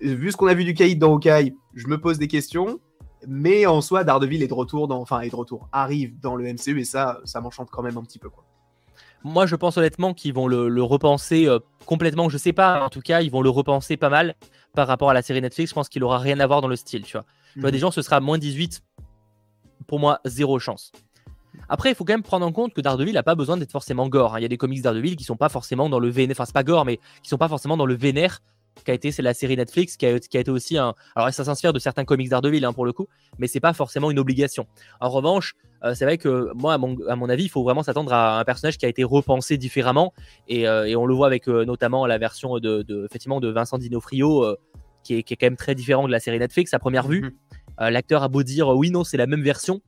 [0.02, 2.80] Vu ce qu'on a vu du Caïd dans Hawkeye, je me pose des questions.
[3.28, 6.52] Mais en soi, Daredevil est de retour dans, enfin, est de retour, arrive dans le
[6.52, 8.44] MCU et ça, ça m'enchante quand même un petit peu, quoi.
[9.22, 12.28] Moi, je pense honnêtement qu'ils vont le, le repenser euh, complètement.
[12.28, 14.34] Je sais pas, en tout cas, ils vont le repenser pas mal
[14.74, 15.70] par rapport à la série Netflix.
[15.70, 17.24] Je pense qu'il aura rien à voir dans le style, tu vois.
[17.54, 17.70] Mhm.
[17.70, 18.82] des gens, ce sera moins 18.
[19.86, 20.90] Pour moi, zéro chance.
[21.68, 24.08] Après, il faut quand même prendre en compte que Daredevil n'a pas besoin d'être forcément
[24.08, 24.34] gore.
[24.34, 24.40] hein.
[24.40, 26.34] Il y a des comics Daredevil qui sont pas forcément dans le vénère.
[26.34, 28.40] Enfin, c'est pas gore, mais qui sont pas forcément dans le vénère
[28.84, 31.32] qui a été c'est la série Netflix qui a, qui a, été aussi un alors
[31.32, 33.06] ça s'inspire de certains comics d'Ardeville hein, pour le coup
[33.38, 34.66] mais c'est pas forcément une obligation.
[35.00, 35.54] En revanche
[35.84, 38.38] euh, c'est vrai que moi à mon, à mon, avis il faut vraiment s'attendre à
[38.38, 40.12] un personnage qui a été repensé différemment
[40.48, 43.48] et, euh, et on le voit avec euh, notamment la version de, de, effectivement de
[43.48, 44.56] Vincent Dinofrio
[45.02, 47.34] qui est, qui, est, quand même très différent de la série Netflix à première vue.
[47.78, 47.90] Mm-hmm.
[47.90, 49.80] l'acteur a beau dire oui non c'est la même version.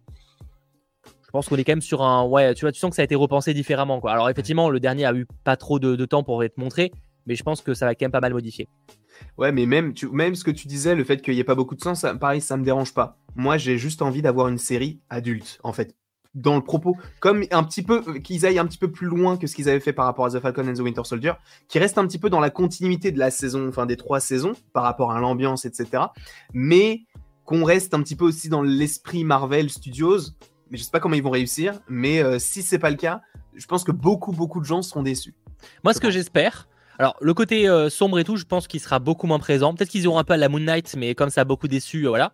[1.26, 3.02] Je pense qu'on est quand même sur un ouais tu vois tu sens que ça
[3.02, 4.12] a été repensé différemment quoi.
[4.12, 6.92] Alors effectivement le dernier a eu pas trop de, de temps pour être montré
[7.26, 8.68] mais je pense que ça va quand même pas mal modifier.
[9.38, 11.54] Ouais, mais même, tu, même ce que tu disais, le fait qu'il n'y ait pas
[11.54, 13.18] beaucoup de sens, ça, pareil, ça me dérange pas.
[13.36, 15.94] Moi, j'ai juste envie d'avoir une série adulte, en fait,
[16.34, 19.46] dans le propos, comme un petit peu, qu'ils aillent un petit peu plus loin que
[19.46, 21.32] ce qu'ils avaient fait par rapport à The Falcon and the Winter Soldier,
[21.68, 24.52] qui reste un petit peu dans la continuité de la saison, enfin des trois saisons,
[24.72, 26.04] par rapport à l'ambiance, etc.
[26.52, 27.02] Mais
[27.44, 30.18] qu'on reste un petit peu aussi dans l'esprit Marvel Studios.
[30.70, 33.20] Mais je sais pas comment ils vont réussir, mais euh, si c'est pas le cas,
[33.54, 35.34] je pense que beaucoup, beaucoup de gens seront déçus.
[35.84, 38.98] Moi, ce que j'espère, alors, le côté euh, sombre et tout, je pense qu'il sera
[38.98, 39.74] beaucoup moins présent.
[39.74, 42.04] Peut-être qu'ils auront un peu à la Moon Knight, mais comme ça a beaucoup déçu,
[42.06, 42.32] euh, voilà.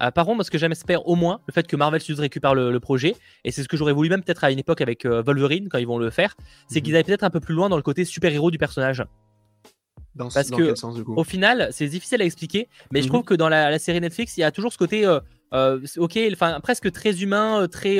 [0.00, 2.72] Euh, par contre, ce que j'espère au moins, le fait que Marvel Studios récupère le,
[2.72, 5.68] le projet, et c'est ce que j'aurais voulu même peut-être à une époque avec Wolverine,
[5.68, 6.34] quand ils vont le faire,
[6.68, 6.84] c'est mhm.
[6.84, 9.04] qu'ils aillent peut-être un peu plus loin dans le côté super-héros du personnage.
[10.14, 11.14] Dans, Parce dans que, quel sens, du coup?
[11.14, 13.04] au final, c'est difficile à expliquer, mais Mhm.
[13.04, 15.06] je trouve que dans la, la série Netflix, il y a toujours ce côté,
[15.52, 17.98] ok, enfin presque très humain, très,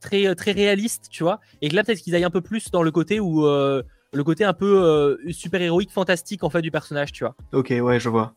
[0.00, 2.82] très, très réaliste, tu vois, et que là peut-être qu'ils aillent un peu plus dans
[2.82, 3.82] le côté où euh,
[4.14, 7.34] le côté un peu euh, super héroïque, fantastique en fait du personnage, tu vois.
[7.52, 8.32] Ok, ouais, je vois.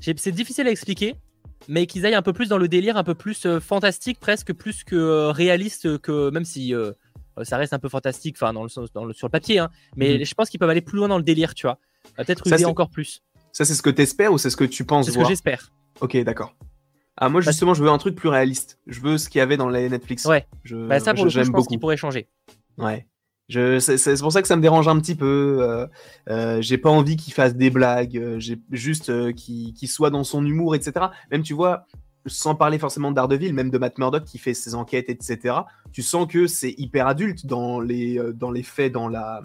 [0.00, 1.14] C'est difficile à expliquer,
[1.68, 4.52] mais qu'ils aillent un peu plus dans le délire, un peu plus euh, fantastique, presque
[4.54, 6.72] plus que euh, réaliste, que même si
[7.42, 9.70] ça reste un peu fantastique, enfin dans le, sens- dans le- sur le papier, hein,
[9.96, 10.24] mais Mhm.
[10.24, 11.78] je pense qu'ils peuvent aller plus loin dans le délire, tu vois.
[12.16, 13.22] Peut-être encore plus.
[13.52, 15.70] Ça, c'est ce que t'espères ou c'est ce que tu penses C'est ce que j'espère.
[16.00, 16.54] Ok, d'accord.
[17.16, 18.78] Ah, moi, Parce- justement, je veux un truc plus réaliste.
[18.86, 20.24] Je veux ce qu'il y avait dans les Netflix.
[20.24, 20.46] Ouais.
[20.64, 22.28] Je, Bah, ça, pour le coup, je pense qu'il pourrait changer.
[22.78, 23.06] Ouais.
[23.50, 25.58] C'est, pour ça que ça me dérange un petit peu.
[25.60, 25.86] Euh,
[26.28, 28.16] euh, j'ai pas envie qu'il fasse des blagues.
[28.16, 31.06] euh, j'ai juste qu'il, soit dans son humour, etc.
[31.32, 31.86] Même, tu vois,
[32.26, 35.56] sans parler forcément de Daredevil, même de Matt Murdock qui fait ses enquêtes, etc.
[35.92, 39.42] Tu sens que c'est hyper adulte dans les, dans les faits, dans la.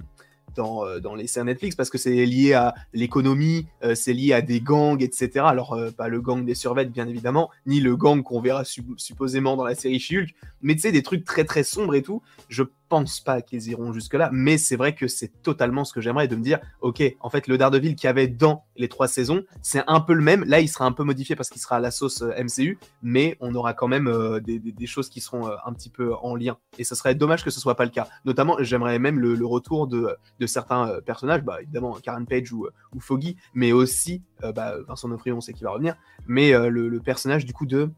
[0.56, 4.62] Dans, dans les séries Netflix parce que c'est lié à l'économie, c'est lié à des
[4.62, 5.42] gangs, etc.
[5.44, 9.58] Alors, pas le gang des survêtes, bien évidemment, ni le gang qu'on verra sup- supposément
[9.58, 12.22] dans la série She-Hulk, mais tu sais, des trucs très très sombres et tout.
[12.48, 12.64] Je
[12.96, 16.38] pense pas qu'ils iront jusque-là, mais c'est vrai que c'est totalement ce que j'aimerais de
[16.38, 19.84] me dire, ok, en fait, le Daredevil qu'il y avait dans les trois saisons, c'est
[19.88, 20.46] un peu le même.
[20.46, 23.36] Là, il sera un peu modifié parce qu'il sera à la sauce euh, MCU, mais
[23.42, 26.58] on aura quand même euh, des, choses qui seront euh, un petit peu en lien.
[26.78, 28.08] Et ce serait dommage que ce soit pas le cas.
[28.24, 33.74] Notamment, j'aimerais même le, retour de, certains personnages, bah, évidemment Karen Page ou, Foggy, mais
[33.74, 37.90] aussi bah, Vincent D'Onofrio, on sait qu'il va revenir, mais le, personnage du coup de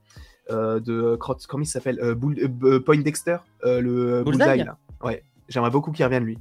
[0.50, 2.16] de Crot- comment il s'appelle euh,
[2.64, 4.78] euh, Point Dexter, euh, le Bullseye là.
[5.04, 6.38] Ouais, j'aimerais beaucoup qu'il revienne lui.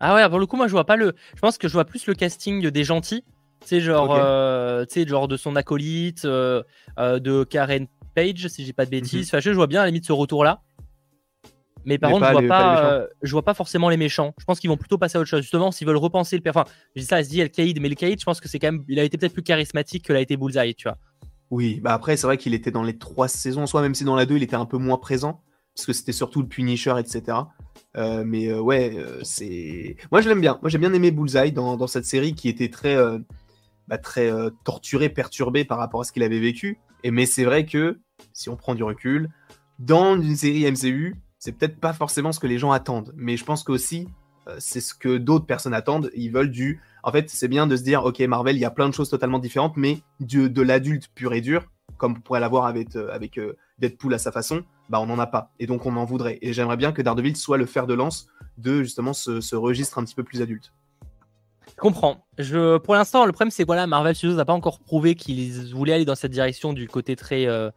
[0.00, 1.14] Ah ouais, pour le coup, moi, je vois pas le.
[1.34, 3.24] Je pense que je vois plus le casting des gentils.
[3.62, 4.18] Tu sais, genre, Ok.
[4.18, 6.62] euh, genre de son acolyte, euh,
[6.98, 9.28] euh, de Karen Page, si j'ai pas de bêtises.
[9.28, 10.60] Enfin, je vois bien à la limite ce retour-là.
[11.86, 12.10] Mais par.
[12.10, 14.34] Mais contre, je vois les- pas, euh, je vois pas forcément les méchants.
[14.38, 15.40] Je pense qu'ils vont plutôt passer à autre chose.
[15.42, 16.42] Justement, s'ils veulent repenser le.
[16.50, 18.72] Enfin, je dis ça, elle se dit Al-Qaïd, mais Al-Qaïd, je pense que c'est quand
[18.72, 18.84] même.
[18.88, 20.98] Il a été peut-être plus charismatique que l'a été Bullseye, tu vois.
[21.50, 24.04] Oui, bah après c'est vrai qu'il était dans les trois saisons en soi, même si
[24.04, 25.42] dans la 2 il était un peu moins présent,
[25.74, 27.38] parce que c'était surtout le Punisher, etc.
[27.96, 29.96] Euh, mais euh, ouais, euh, c'est.
[30.10, 30.58] Moi je l'aime bien.
[30.62, 32.96] Moi j'ai bien aimé Bullseye dans, dans cette série qui était très,
[33.88, 36.78] bah, très euh, torturé, perturbé par rapport à ce qu'il avait vécu.
[37.04, 38.00] Et mais c'est vrai que
[38.32, 39.30] si on prend du recul,
[39.78, 43.12] dans une série MCU, c'est peut-être pas forcément ce que les gens attendent.
[43.16, 44.08] Mais je pense qu'aussi
[44.58, 46.10] c'est ce que d'autres personnes attendent.
[46.14, 46.80] Ils veulent du.
[47.06, 49.08] En fait, c'est bien de se dire, ok, Marvel, il y a plein de choses
[49.08, 51.64] totalement différentes, mais de l'adulte pur et dur,
[51.98, 55.28] comme on pourrait l'avoir avec, euh, euh, Deadpool à sa façon, bah on n'en a
[55.28, 55.52] pas.
[55.60, 56.40] Et donc on en voudrait.
[56.42, 58.26] Et j'aimerais bien que Daredevil soit le fer de lance
[58.58, 60.72] de justement ce, ce registre un petit peu plus adulte.
[61.68, 62.26] Je comprends.
[62.38, 65.72] Je, pour l'instant, le problème, c'est que voilà, Marvel Studios n'a pas encore prouvé qu'ils
[65.76, 67.46] voulaient aller dans cette direction du côté très.
[67.46, 67.70] euh,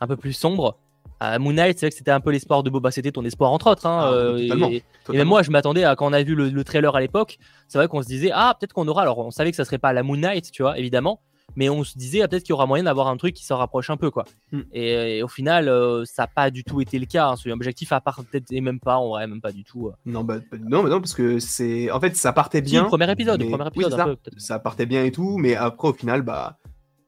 [0.00, 0.78] un peu plus sombre.
[1.22, 3.50] Euh, Moon Knight, c'est vrai que c'était un peu l'espoir de Boba, c'était ton espoir
[3.52, 3.86] entre autres.
[3.86, 6.48] hein, Ah, euh, totalement, et, même moi, je m'attendais à quand on a vu le,
[6.48, 9.02] le trailer à l'époque, c'est vrai qu'on se disait, ah, peut-être qu'on aura.
[9.02, 11.20] Alors, on savait que ça serait pas la Moon Knight, tu vois, évidemment,
[11.56, 13.56] mais on se disait, ah, peut-être qu'il y aura moyen d'avoir un truc qui s'en
[13.56, 14.26] rapproche un peu, quoi.
[14.52, 14.60] Hmm.
[14.72, 17.30] Et, et au final, euh, ça n'a pas du tout été le cas.
[17.30, 19.88] Hein, ce objectif, à part peut-être, et même pas, en vrai, même pas du tout.
[19.88, 19.92] euh.
[20.06, 21.90] Non, bah, bah, non, bah non, parce que c'est.
[21.90, 22.82] En fait, ça partait bien.
[22.82, 24.04] le premier épisode, le premier épisode, un ça.
[24.04, 26.58] peu, ça partait bien et tout, mais après, au final, bah.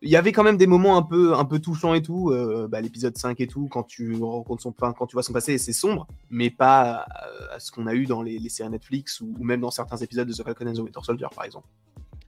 [0.03, 2.67] Il y avait quand même des moments un peu, un peu touchants et tout, euh,
[2.69, 5.75] bah, l'épisode 5 et tout, quand tu rencontres son, quand tu vois son passé, c'est
[5.75, 9.61] sombre, mais pas à, à ce qu'on a eu dans les, séries Netflix ou, même
[9.61, 11.67] dans certains épisodes de The Falcon and the Winter Soldier, par exemple.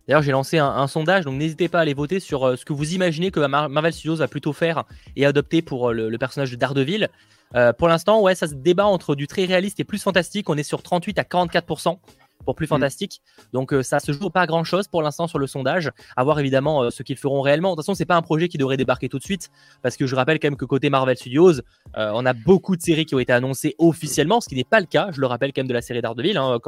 [0.06, 2.72] D'ailleurs, j'ai lancé un, sondage, donc n'hésitez pas à aller voter sur euh, ce que
[2.72, 6.50] vous imaginez que Mar- Marvel Studios va plutôt faire et adopter pour euh, le, personnage
[6.50, 7.08] de Daredevil.
[7.54, 10.50] Euh, pour l'instant, ouais, ça se débat entre du très réaliste et plus fantastique.
[10.50, 11.98] On est sur 38 à 44%.
[12.44, 13.22] Pour plus fantastique.
[13.52, 15.90] Donc ça se joue pas grand chose pour l'instant sur le sondage.
[16.16, 17.70] À voir évidemment ce qu'ils feront réellement.
[17.70, 19.50] De toute façon, c'est pas un projet qui devrait débarquer tout de suite
[19.82, 21.60] parce que je rappelle quand même que côté Marvel Studios,
[21.94, 24.86] on a beaucoup de séries qui ont été annoncées officiellement, ce qui n'est pas le
[24.86, 25.10] cas.
[25.12, 26.36] Je le rappelle quand même de la série d'Ardeville.
[26.36, 26.58] Hein,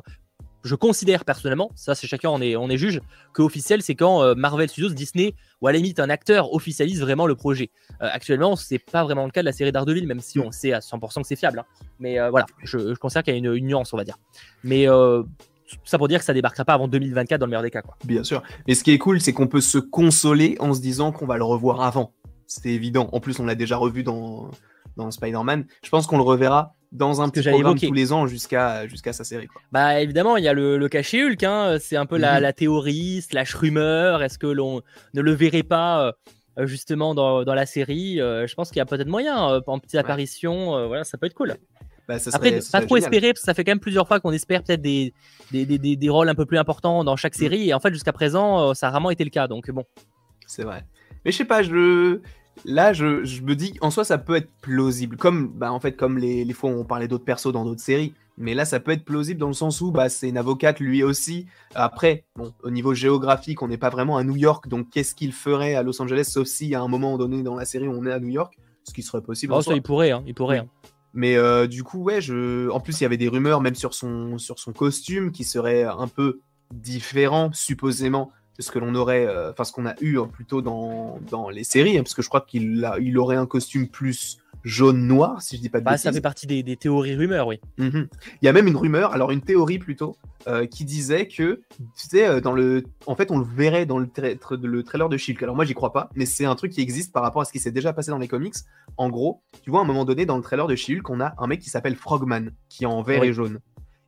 [0.65, 3.01] je considère personnellement, ça c'est chacun on est, on est juge,
[3.35, 7.01] que officiel c'est quand euh, Marvel Studios, Disney ou à la limite un acteur officialise
[7.01, 7.71] vraiment le projet.
[8.03, 10.73] Euh, actuellement, c'est pas vraiment le cas de la série d'Ardeville, même si on sait
[10.73, 11.61] à 100% que c'est fiable.
[11.61, 11.85] Hein.
[11.99, 14.17] Mais euh, voilà, je, considère qu'il y a une, nuance, on va dire.
[14.63, 14.87] Mais
[15.85, 17.83] ça pour dire que ça débarquera pas avant 2024 dans le meilleur des cas.
[17.83, 17.97] Quoi.
[18.05, 18.43] Bien sûr.
[18.67, 21.37] Mais ce qui est cool, c'est qu'on peut se consoler en se disant qu'on va
[21.37, 22.13] le revoir avant.
[22.47, 23.09] C'est évident.
[23.13, 24.51] En plus, on l'a déjà revu dans,
[24.97, 25.65] dans Spider-Man.
[25.83, 29.25] Je pense qu'on le reverra dans un petit programme tous les ans jusqu'à jusqu'à sa
[29.25, 29.49] série.
[29.49, 29.61] Quoi.
[29.73, 31.79] Bah évidemment, il y a le, le cachet Hulk, hein.
[31.81, 32.43] c'est un peu la, mhm.
[32.43, 34.81] la, théorie, slash rumeur, est-ce que l'on
[35.15, 36.15] ne le verrait pas
[36.59, 39.61] euh, justement dans, dans, la série euh, Je pense qu'il y a peut-être moyen, euh,
[39.67, 41.57] en petite apparition, voilà, ça peut être cool.
[42.07, 44.62] Bah, Après, pas trop espérer, parce que ça fait quand même plusieurs fois qu'on espère
[44.62, 45.14] peut-être des
[45.53, 47.40] des, des, des, rôles un peu plus importants dans chaque mhm.
[47.40, 49.85] série, et en fait jusqu'à présent, ça a rarement été le cas, donc bon.
[50.47, 50.85] C'est vrai.
[51.25, 52.21] Mais je sais pas, je
[52.64, 55.17] là, je, me dis, en soi, ça peut être plausible.
[55.17, 58.14] Comme, bah, en fait, comme les, fois où on parlait d'autres persos dans d'autres séries.
[58.37, 61.05] Mais là, ça peut être plausible dans le sens où bah, c'est une avocate lui
[61.05, 61.47] aussi.
[61.75, 64.67] Après, bon, au niveau géographique, on n'est pas vraiment à New York.
[64.69, 67.64] Donc, qu'est-ce qu'il ferait à Los Angeles, sauf si à un moment donné dans la
[67.64, 68.59] série, on est à New York?
[68.83, 69.53] Ce qui serait possible.
[69.57, 70.11] Oh, ça, il pourrait.
[70.11, 70.67] Hein, il pourrait hein.
[71.14, 72.68] Mais euh, du coup, ouais, je...
[72.70, 75.85] en plus, il y avait des rumeurs, même sur son, sur son costume, qui serait
[75.85, 76.40] un peu
[76.72, 81.20] différent, supposément, ce que l'on aurait, euh, enfin ce qu'on a eu hein, plutôt dans,
[81.31, 85.42] dans, les séries, hein, parce que je crois qu'il il aurait un costume plus jaune-noir,
[85.42, 87.61] si je dis pas de bah, Ça fait partie des, des théories rumeurs, oui.
[87.79, 88.09] Mhm.
[88.42, 90.16] Il y a même une rumeur, alors une théorie plutôt,
[90.48, 93.98] euh, qui disait que, tu sais, euh, dans le, en fait, on le verrait dans
[93.98, 94.09] le,
[94.62, 95.42] le trailer de Shield.
[95.42, 97.53] Alors moi, j'y crois pas, mais c'est un truc qui existe par rapport à ce
[97.53, 98.55] qui s'est déjà passé dans les comics.
[98.96, 101.35] En gros, tu vois, à un moment donné, dans le trailer de Shield, qu'on a
[101.38, 103.61] un mec qui s'appelle Frogman, qui est en vert et jaune.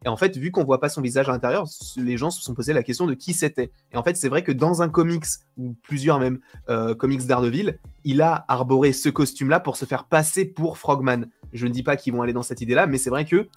[0.05, 1.67] Et en fait, vu qu'on voit pas son visage à l'intérieur,
[1.97, 3.73] les gens se sont posé la question de qui c'était.
[3.93, 5.25] Et en fait, c'est vrai que dans un comics,
[5.57, 6.39] ou plusieurs même
[6.69, 11.27] euh, comics d'Ardeville, il a arboré ce costume-là pour se faire passer pour Frogman.
[11.53, 13.49] Je ne dis pas qu'ils vont aller dans cette idée-là, mais c'est vrai que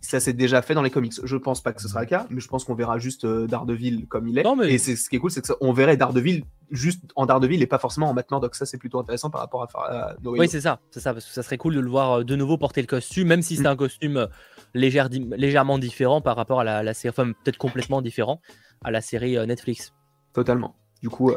[0.00, 1.12] ça s'est déjà fait dans les comics.
[1.22, 3.46] Je pense pas que ce sera le cas, mais je pense qu'on verra juste euh,
[3.46, 4.44] Daredevil comme il est.
[4.64, 7.78] Et c'est ce qui est cool, c'est qu'on verrait Daredevil juste en Daredevil et pas
[7.78, 11.00] forcément en Matt Donc Ça, c'est plutôt intéressant par rapport à, Oui, c'est ça, c'est
[11.00, 13.28] ça, parce que ça serait cool de le voir euh, de nouveau porter le costume,
[13.28, 13.66] même si c'est mm.
[13.66, 14.26] un costume euh,
[14.72, 18.40] légèrement différent par rapport à la, série, enfin peut-être complètement différent
[18.82, 19.92] à la série Netflix.
[20.32, 20.74] Totalement.
[21.02, 21.30] Du coup,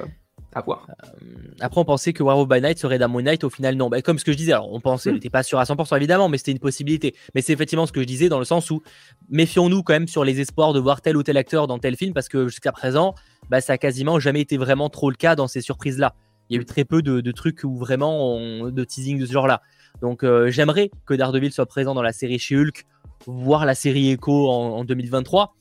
[0.55, 0.87] à voir.
[0.89, 1.27] Euh,
[1.59, 3.43] après, on pensait que Werewolf by Night serait d'un Moon Knight.
[3.43, 3.89] Au final, non.
[3.89, 5.15] Bah, comme ce que je disais, alors on pensait, on hmm.
[5.15, 7.13] n'était pas sûr à 100% évidemment, mais c'était une possibilité.
[7.35, 8.81] Mais c'est effectivement ce que je disais dans le sens où
[9.29, 12.13] méfions-nous quand même sur les espoirs de voir tel ou tel acteur dans tel film
[12.13, 13.15] parce que jusqu'à présent,
[13.49, 16.15] bah, ça a quasiment jamais été vraiment trop le cas dans ces surprises-là.
[16.49, 19.61] Il y a eu très peu de, trucs où vraiment de teasing de ce genre-là.
[20.01, 22.85] Donc euh, j'aimerais que Daredevil soit présent dans la série chez Hulk,
[23.25, 25.55] voir la série Echo en, 2023.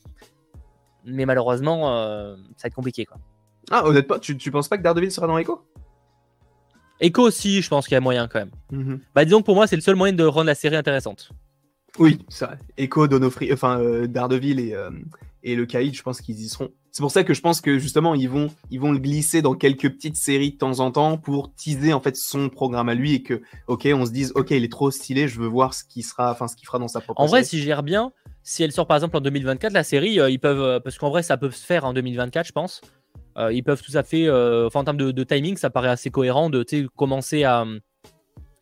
[1.05, 3.05] Mais malheureusement, euh, ça va être compliqué.
[3.05, 3.17] Quoi.
[3.71, 5.61] Ah, honnêtement, tu, tu penses pas que Daredevil sera dans Echo?
[6.99, 8.51] Echo aussi, je pense qu'il y a moyen quand même.
[8.71, 8.99] Mhm.
[9.13, 11.29] Bah disons que pour moi, c'est le seul moyen de rendre la série intéressante.
[11.99, 12.57] Oui, c'est vrai.
[12.77, 14.91] Echo, Donofri, enfin euh, Daredevil et, euh,
[15.43, 16.71] et le Caïd, je pense qu'ils y seront.
[16.91, 19.53] C'est pour ça que je pense que justement ils vont ils vont le glisser dans
[19.53, 23.13] quelques petites séries de temps en temps pour teaser en fait son programme à lui
[23.15, 25.83] et que ok on se dise ok il est trop stylé je veux voir ce
[25.83, 27.19] qui sera enfin ce qu'il fera dans sa propre.
[27.19, 30.21] En vrai si je gère bien si elle sort par exemple en 2024 la série
[30.21, 32.79] euh, ils peuvent parce qu'en vrai ça peut se faire en 2024 je pense
[33.37, 36.09] euh, ils peuvent tout à fait, euh, enfin en termes de, timing, ça paraît assez
[36.09, 37.65] cohérent de commencer à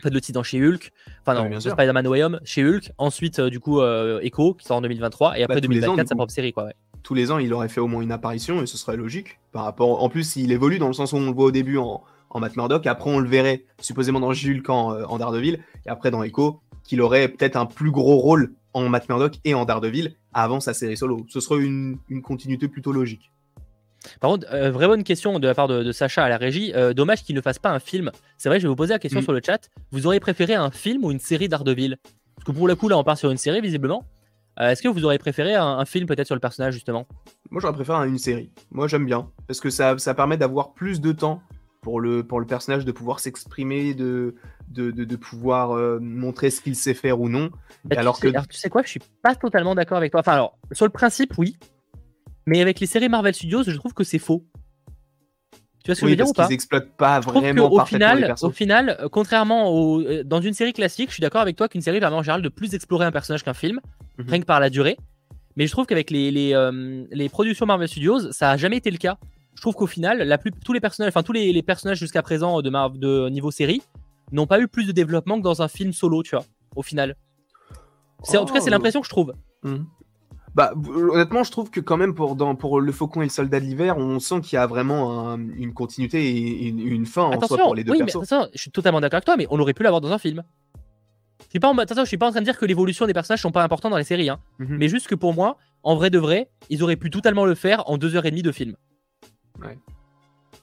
[0.02, 3.50] faire le titre dans chez Hulk, enfin non, Spider-Man Way Home chez Hulk, ensuite euh,
[3.50, 3.82] du coup
[4.22, 6.70] Echo qui sort en 2023 et après 2024 sa propre série quoi.
[7.04, 9.38] Tous les ans, il aurait fait au moins une apparition et ce serait logique.
[9.52, 11.78] Par rapport, en plus, il évolue dans le sens où on le voit au début
[11.78, 15.90] en, en Matt Murdock, après on le verrait supposément dans Hulk en, en Daredevil et
[15.90, 19.66] après dans Echo qu'il aurait peut-être un plus gros rôle en Matt Murdock et en
[19.66, 21.26] Daredevil avant sa série solo.
[21.30, 23.33] Ce serait une, une continuité plutôt logique.
[24.20, 26.74] Par contre, euh, vraie bonne question de la part de, Sacha à la régie.
[26.76, 28.12] Euh, dommage qu'il ne fasse pas un film.
[28.38, 29.24] C'est vrai, je vais vous poser la question mm.
[29.24, 29.70] sur le chat.
[29.92, 31.98] Vous auriez préféré un film ou une série d'Ardeville?
[32.36, 34.06] Parce que pour le coup, là, on part sur une série, visiblement.
[34.60, 37.08] Euh, est-ce que vous auriez préféré un, film peut-être sur le personnage, justement?
[37.50, 38.52] Moi, j'aurais préféré une série.
[38.72, 39.30] Moi, j'aime bien.
[39.48, 41.42] Parce que ça, ça permet d'avoir plus de temps
[41.82, 44.36] pour le, pour le personnage, de pouvoir s'exprimer, de,
[44.70, 47.50] de, pouvoir montrer ce qu'il sait faire ou non.
[47.84, 48.30] Bah, alors que...
[48.30, 50.22] tu sais quoi, je suis pas totalement d'accord avec toi.
[50.22, 51.58] Enfin, alors, sur le principe, oui.
[52.46, 54.46] Mais avec les séries Marvel Studios, je trouve que c'est faux.
[55.84, 58.36] Tu vois ce que je veux dire ou pas Ils exploitent pas vraiment au final,
[58.42, 61.68] au final, euh, contrairement au, euh, dans une série classique, je suis d'accord avec toi
[61.68, 63.82] qu'une série permet en général de plus explorer un personnage qu'un film,
[64.18, 64.30] mhm.
[64.30, 64.98] rien que par la durée.
[65.58, 68.92] Mais je trouve qu'avec les, les, euh, les, productions Marvel Studios, ça a jamais été
[68.92, 69.18] le cas.
[69.56, 72.62] Je trouve qu'au final, la plus, tous les personnages, enfin tous les, personnages jusqu'à présent
[72.62, 73.82] de, de niveau série
[74.32, 76.46] n'ont pas eu plus de développement que dans un film solo, tu vois.
[76.76, 77.16] Au final,
[78.24, 78.72] c'est en tout cas c'est oh.
[78.72, 79.34] l'impression que je trouve.
[79.64, 79.86] Mhm.
[80.56, 83.60] Bah, honnêtement, je trouve que quand même pour, dans, pour le Faucon et le Soldat
[83.60, 87.24] de l'hiver, on sent qu'il y a vraiment un- une continuité et une, une fin
[87.24, 88.18] en soi pour les deux oui, mais persos.
[88.32, 90.44] attention, je suis totalement d'accord avec toi, mais on aurait pu l'avoir dans un film.
[91.40, 93.14] Je suis pas en, attention, je suis pas en train de dire que l'évolution des
[93.14, 94.40] personnages sont pas importants dans les séries, hein.
[94.60, 94.78] Mhm.
[94.78, 97.90] mais juste que pour moi, en vrai de vrai, ils auraient pu totalement le faire
[97.90, 98.76] en deux heures et demie de film.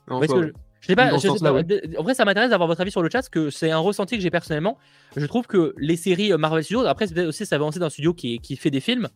[0.06, 0.46] Parce que ouais.
[0.46, 3.18] je, je sais pas, je en vrai, ça m'intéresse d'avoir votre avis sur le chat,
[3.18, 4.78] parce que c'est un ressenti que j'ai personnellement.
[5.16, 8.14] Je trouve que les séries euh, Marvel Studios, après, aussi ça va avancer d'un studio
[8.14, 9.08] qui, qui fait des films.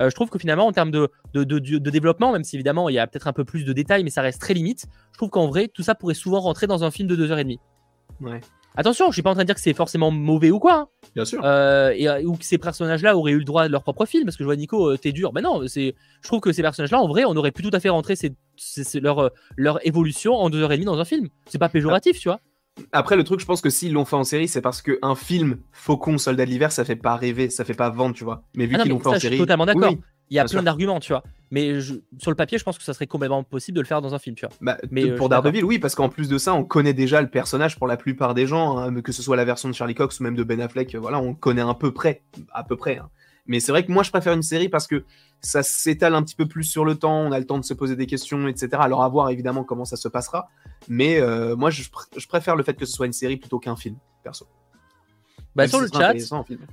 [0.00, 2.56] Euh, je trouve que finalement, en termes de, de, de- de- de développement, même si
[2.56, 4.86] évidemment il y a peut-être un peu plus de détails, mais ça reste très limite,
[5.12, 7.38] je trouve qu'en vrai, tout ça pourrait souvent rentrer dans un film de deux heures
[7.38, 7.60] et demie.
[8.20, 8.40] Ouais.
[8.78, 10.88] Attention, je suis pas en train de dire que c'est forcément mauvais ou quoi, hein,
[11.14, 11.40] Bien sûr.
[11.44, 14.24] euh, et, euh, ou que ces personnages-là auraient eu le droit de leur propre film,
[14.24, 15.32] parce que je vois Nico, euh, t'es dur.
[15.32, 17.80] Ben non, c'est, je trouve que ces personnages-là, en vrai, on aurait pu tout à
[17.80, 21.06] fait rentrer ces- ces- ces- leur, leur évolution en deux heures et demie dans un
[21.06, 21.28] film.
[21.46, 22.40] C'est pas péjoratif, tu vois.
[22.92, 25.58] Après, le truc, je pense que s'ils l'ont fait en série, c'est parce qu'un film
[25.72, 28.42] Faucon, Soldat de l'hiver, ça fait pas rêver, ça fait pas vendre, tu vois.
[28.54, 29.38] Mais vu Ah qu'ils l'ont fait en ça, je suis série.
[29.38, 29.90] totalement d'accord.
[29.92, 31.22] oui, Il y a plein d'arguments, tu vois.
[31.50, 34.02] Mais je- sur le papier, je pense que ça serait complètement possible de le faire
[34.02, 34.54] dans un film, tu vois.
[34.60, 37.22] Bah, Mais, euh, pour suis Daredevil, oui, parce qu'en plus de ça, on connaît déjà
[37.22, 39.94] le personnage pour la plupart des gens, hein, que ce soit la version de Charlie
[39.94, 42.76] Cox ou même de Ben Affleck, euh, voilà, on connaît un peu près, à peu
[42.76, 42.98] près.
[42.98, 43.08] hein.
[43.48, 45.04] Mais c'est vrai que moi, je préfère une série parce que
[45.40, 47.74] ça s'étale un petit peu plus sur le temps, on a le temps de se
[47.74, 48.70] poser des questions, etc.
[48.80, 50.48] Alors à voir évidemment comment ça se passera,
[50.88, 53.58] mais euh, moi, je, pr- je préfère le fait que ce soit une série plutôt
[53.58, 54.46] qu'un film, perso.
[55.54, 56.12] Bah, Même sur si le chat,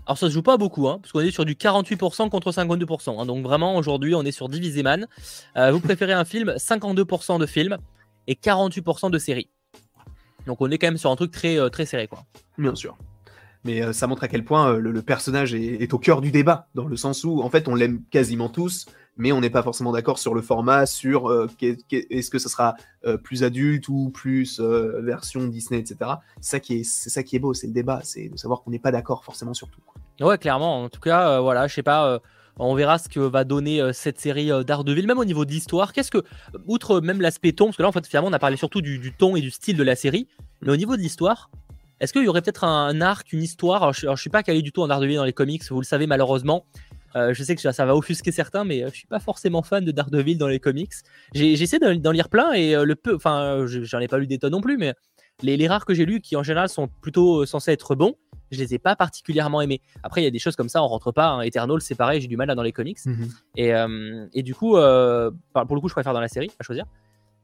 [0.06, 3.22] alors ça se joue pas beaucoup, hein, parce qu'on est sur du 48% contre 52%.
[3.22, 3.26] hein.
[3.26, 5.08] donc vraiment, aujourd'hui, on est sur Divisé Man.
[5.56, 7.78] Euh, vous préférez un film 52% de film
[8.28, 9.48] et 48% de série.
[10.48, 12.24] Donc on est quand même sur un truc très, euh, très serré, quoi.
[12.58, 12.98] Bien sûr.
[13.66, 16.22] Mais euh, ça montre à quel point euh, le, le personnage est, est au cœur
[16.22, 19.50] du débat, dans le sens où, en fait, on l'aime quasiment tous, mais on n'est
[19.50, 23.88] pas forcément d'accord sur le format, sur euh, est-ce que ce sera euh, plus adulte
[23.90, 25.98] ou plus euh, version Disney, etc.
[26.42, 28.62] C'est ça qui est, c'est ça qui est beau, c'est le débat, c'est de savoir
[28.62, 29.82] qu'on n'est pas d'accord forcément sur tout.
[29.86, 30.28] quoi.
[30.28, 30.84] Ouais, clairement.
[30.84, 32.20] En tout cas, voilà, je sais pas.
[32.58, 35.94] on verra ce que va donner cette série Daredevil, même au niveau de l'histoire.
[35.94, 36.24] Qu'est-ce que,
[36.68, 39.00] outre même l'aspect ton, parce que là, en fait, finalement, on a parlé surtout du,
[39.00, 40.28] du ton et du style de la série,
[40.62, 41.50] mais au niveau de l'histoire,
[42.04, 43.84] est-ce qu'il y aurait peut-être un, arc, une histoire?
[43.84, 45.86] Alors je, je suis pas calé du tout en Daredevil dans les comics, vous le
[45.86, 46.66] savez malheureusement.
[47.16, 49.62] Euh, je sais que ça, ça va offusquer certains, mais euh, je suis pas forcément
[49.62, 50.92] fan de Daredevil dans les comics.
[51.36, 54.26] J'ai essayé d'en lire plein et euh, le peu, enfin, je- j'en ai pas lu
[54.26, 54.94] des tonnes non plus, mais
[55.44, 58.16] les, les rares que j'ai lus, qui en général sont plutôt censés être bons,
[58.52, 59.80] je les ai pas particulièrement aimés.
[60.02, 61.28] Après, il y a des choses comme ça, on rentre pas.
[61.30, 61.42] Hein.
[61.42, 62.98] Eternal, c'est pareil, j'ai du mal là dans les comics.
[63.58, 66.64] Et, euh, et du coup, euh, pour le coup, je préfère dans la série, à
[66.64, 66.86] choisir.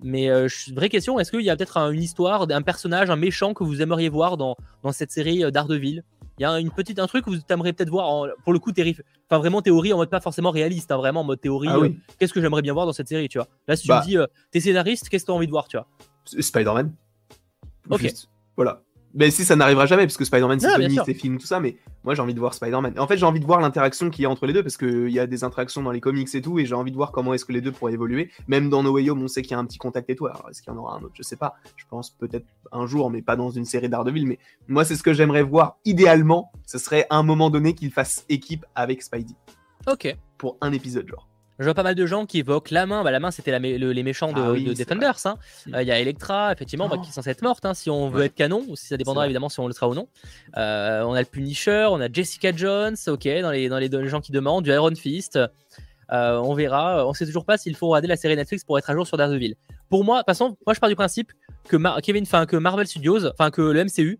[0.01, 3.15] Mais euh, vraie question, est-ce qu'il y a peut-être un- une histoire d'un personnage, un
[3.17, 6.03] méchant que vous aimeriez voir dans, dans cette série euh, Daredevil
[6.37, 8.59] Il y a une petite un truc que vous aimeriez peut-être voir, en- pour le
[8.59, 11.67] coup, enfin vraiment théorie en mode pas forcément réaliste, hein, vraiment en mode théorie.
[11.69, 13.47] Ah euh, Qu'est-ce que j'aimerais bien voir dans cette série, tu vois?
[13.67, 13.99] Là, si tu Bah.
[13.99, 15.85] me dis, euh, t'es scénariste, qu'est-ce que t'as envie de voir, tu vois?
[16.25, 16.93] Spider-Man.
[17.89, 17.99] Ok.
[18.01, 18.81] Juste, voilà.
[19.13, 21.59] Mais si ça n'arrivera jamais, parce que Spider-Man, c'est bien Sony, c'est film, tout ça,
[21.59, 22.99] mais moi j'ai envie de voir Spider-Man.
[22.99, 25.09] En fait, j'ai envie de voir l'interaction qu'il y a entre les deux, parce qu'il
[25.09, 27.33] y a des interactions dans les comics et tout, et j'ai envie de voir comment
[27.33, 28.29] est-ce que les deux pourraient évoluer.
[28.47, 30.27] Même dans No Way Home, on sait qu'il y a un petit contact et tout.
[30.27, 31.13] Alors, est-ce qu'il y en aura un autre?
[31.15, 31.55] Je sais pas.
[31.75, 34.27] Je pense peut-être un jour, mais pas dans une série d'Ardeville.
[34.27, 35.77] Mais moi, c'est ce que j'aimerais voir.
[35.85, 39.33] Idéalement, ce serait à un moment donné qu'il fasse équipe avec Spidey.
[39.87, 40.15] Ok.
[40.37, 41.27] Pour un épisode, genre.
[41.59, 43.03] Je vois pas mal de gens qui évoquent la main.
[43.03, 45.37] Bah, la main, c'était la mé- le- les méchants de, Ah oui, de hein.
[45.73, 47.01] Euh, Il y a Electra, effectivement, bah, Oh.
[47.01, 48.25] qui est censée être morte, hein, si on veut Ouais.
[48.27, 50.07] être canon, ou si ça dépendra évidemment si on le sera ou non.
[50.57, 53.99] Euh, on a le Punisher, on a Jessica Jones, ok, dans les, dans les, dans
[53.99, 55.37] les gens qui demandent, du Iron Fist.
[56.11, 57.05] Euh, on verra.
[57.07, 59.15] On sait toujours pas s'il faut regarder la série Netflix pour être à jour sur
[59.17, 59.55] Daredevil.
[59.89, 61.31] Pour moi, de toute façon, moi je pars du principe
[61.67, 64.19] que Mar- Kevin, enfin que Marvel Studios, enfin que le MCU,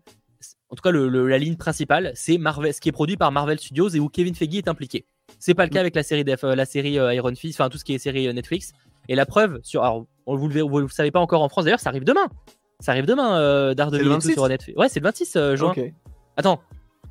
[0.70, 3.32] en tout cas le- le- la ligne principale, c'est Marvel, ce qui est produit par
[3.32, 5.04] Marvel Studios et où Kevin Feige est impliqué.
[5.38, 7.68] C'est pas le cas avec la série, Def- euh, la série euh, Iron Fist, enfin
[7.68, 8.72] tout ce qui est série euh, Netflix.
[9.08, 11.64] Et la preuve, sur, alors, on, vous, le, vous le savez pas encore en France,
[11.64, 12.28] d'ailleurs, ça arrive demain.
[12.80, 14.32] Ça arrive demain, euh, Daredevil C'est le et tout 26?
[14.34, 14.78] sur Netflix.
[14.78, 15.74] Ouais, c'est le 26 euh, juin.
[16.36, 16.60] Attends.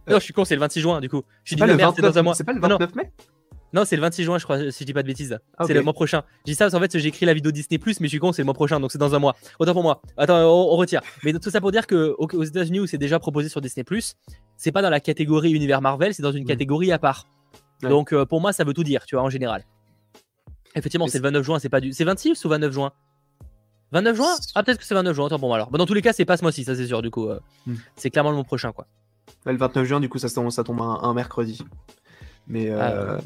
[0.08, 0.14] Euh.
[0.14, 1.24] Non, je suis con, c'est le 26 juin du coup.
[1.44, 2.34] Je suis C'est dit pas, le merde, c'est 29 dans un mois.
[2.36, 2.78] c'est pas le Non, non.
[2.78, 3.12] 29 mai
[3.72, 5.38] Non, c'est le 26 juin, je crois, si je dis pas de bêtises.
[5.66, 6.24] C'est le mois prochain.
[6.40, 8.32] Je dis ça parce qu'en fait, j'ai écrit la vidéo Disney, mais je suis con,
[8.32, 9.36] c'est le mois prochain, donc c'est dans un mois.
[9.60, 10.02] Autant pour moi.
[10.18, 11.02] Attends, on, on retire.
[11.24, 13.86] Mais tout ça pour dire que au- aux États-Unis, où c'est déjà proposé sur Disney,
[14.58, 16.48] c'est pas dans la catégorie univers Marvel, c'est dans une Mhm.
[16.48, 17.28] catégorie à part.
[17.84, 17.90] Ouais.
[17.90, 19.64] Donc euh, pour moi, ça veut tout dire, tu vois, en général.
[20.76, 21.94] Effectivement, c'est le 29 juin, c'est pas du.
[21.94, 22.92] C'est 26 ou 29 juin?
[23.92, 24.36] 29 juin?
[24.56, 25.72] Ah, peut-être que c'est 29 juin, autant pour moi alors.
[25.72, 27.28] Bah, dans tous les cas, c'est pas ce mois-ci, ça c'est sûr, du coup.
[27.28, 27.78] euh, Mhm.
[27.96, 28.86] C'est clairement le mois prochain, quoi.
[29.46, 31.62] Ouais, Le 29 juin, du coup, ça tombe, ça tombe un, un mercredi.
[32.50, 33.20] Mais euh, Euh,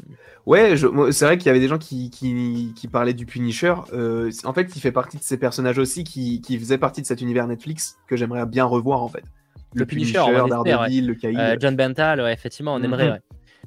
[0.46, 0.76] ouais,
[1.12, 3.74] c'est vrai qu'il y avait des gens qui, qui, qui parlaient du Punisher.
[3.92, 7.06] Euh, en fait, il fait partie de ces personnages aussi qui, qui faisaient partie de
[7.06, 9.24] cet univers Netflix que j'aimerais bien revoir en fait.
[9.72, 11.38] Le Punisher, va l'espérer, Daredevil, le Caïd.
[11.38, 12.84] Euh, John Bental, ouais, effectivement, on Mhm.
[12.84, 13.10] aimerait.
[13.10, 13.20] ouais.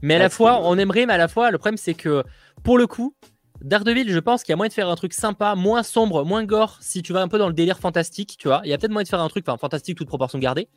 [0.03, 2.23] Mais à la fois, c'est- on aimerait, mais à la fois, le problème, c'est que
[2.63, 3.13] pour le coup,
[3.61, 6.45] Daredevil, je pense qu'il y a moyen de faire un truc sympa, moins sombre, moins
[6.45, 8.61] gore, si tu vas un peu dans le délire fantastique, tu vois.
[8.63, 10.69] Il y a peut-être moyen de faire un truc, enfin, fantastique, toute proportion gardée.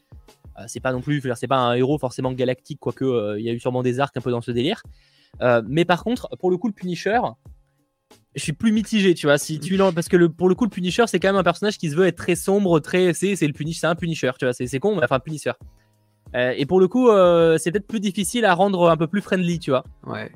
[0.59, 3.51] Euh, c'est pas non plus, c'est pas un héros forcément galactique, quoique euh, il y
[3.51, 4.83] a eu sûrement des arcs un peu dans ce délire.
[5.41, 7.21] Euh, mais par contre, pour le coup, le Punisher,
[8.35, 9.39] je suis plus mitigé, tu vois.
[9.39, 11.79] Si tu parce que le, pour le coup, le Punisher, c'est quand même un personnage
[11.79, 14.45] qui se veut être très sombre, très, c'est, c'est le Punisher, c'est un Punisher, tu
[14.45, 14.53] vois.
[14.53, 15.53] C'est, con, mais enfin Punisher.
[16.35, 17.09] Et pour le coup,
[17.59, 19.85] c'est peut-être plus difficile à rendre un peu plus friendly, tu vois.
[20.07, 20.31] Ouais.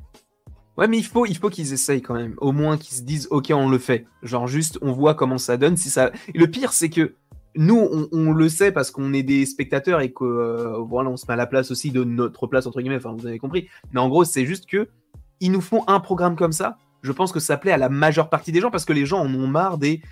[0.77, 2.35] Ouais, mais il faut, il faut qu'ils essayent quand même.
[2.39, 4.07] Au moins qu'ils se disent, ok, on le fait.
[4.25, 5.77] Genre juste, on voit comment ça donne.
[5.77, 6.11] Si ça.
[6.35, 7.15] Et le pire, c'est que
[7.57, 11.26] nous, on, le sait parce qu'on est des spectateurs et que euh, voilà, on se
[11.26, 12.96] met à la place aussi de notre place entre guillemets.
[12.96, 13.68] Enfin, vous avez compris.
[13.92, 14.88] Mais en gros, c'est juste que
[15.40, 16.78] ils nous font un programme comme ça.
[17.02, 19.20] Je pense que ça plaît à la majeure partie des gens parce que les gens
[19.20, 20.02] en ont marre des.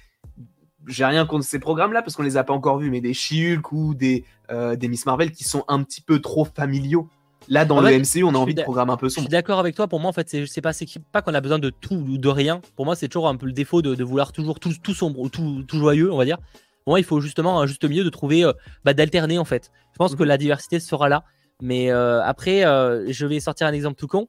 [0.87, 3.73] J'ai rien contre ces programmes-là parce qu'on les a pas encore vus, mais des She-Hulk
[3.73, 7.09] ou des, euh, des Miss Marvel qui sont un petit peu trop familiaux.
[7.49, 9.27] Là, dans le MCU, on a envie de programmes un peu sombres.
[9.27, 9.89] Je suis d'accord avec toi.
[9.89, 10.73] Pour moi, en fait, c'est pas,
[11.11, 12.61] pas qu'on a besoin de tout ou de rien.
[12.77, 15.29] Pour moi, c'est toujours un peu le défaut de, vouloir toujours tout, tout sombre ou
[15.29, 16.39] tout, tout joyeux, on va dire.
[16.87, 18.53] Bon, il faut justement un juste milieu de trouver, euh,
[18.85, 19.71] bah, d'alterner en fait.
[19.93, 20.29] Je pense que mhm.
[20.29, 21.25] la diversité sera là.
[21.61, 24.29] Mais euh, après, euh, je vais sortir un exemple tout con.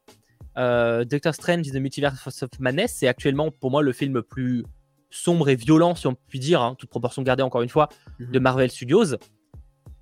[0.56, 4.64] Doctor Strange The Multiverse of Madness, c'est actuellement pour moi le film le plus
[5.10, 7.90] sombre et violent, si on peut dire, hein, toute proportion gardée encore une fois,
[8.20, 8.32] mhm.
[8.32, 9.16] de Marvel Studios.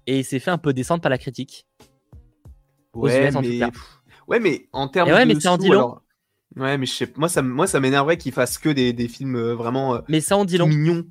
[0.08, 1.66] Et il s'est fait un peu descendre par la critique.
[2.94, 3.62] Ouais, mais...
[4.28, 5.34] ouais, mais en termes ouais, de.
[5.34, 5.72] Mais en dit
[6.58, 7.14] Ouais, mais je sais...
[7.16, 10.44] moi, ça, moi, ça m'énerverait qu'ils fassent que des, des films vraiment mais ça en
[10.44, 10.68] dit long.
[10.68, 11.06] mignons.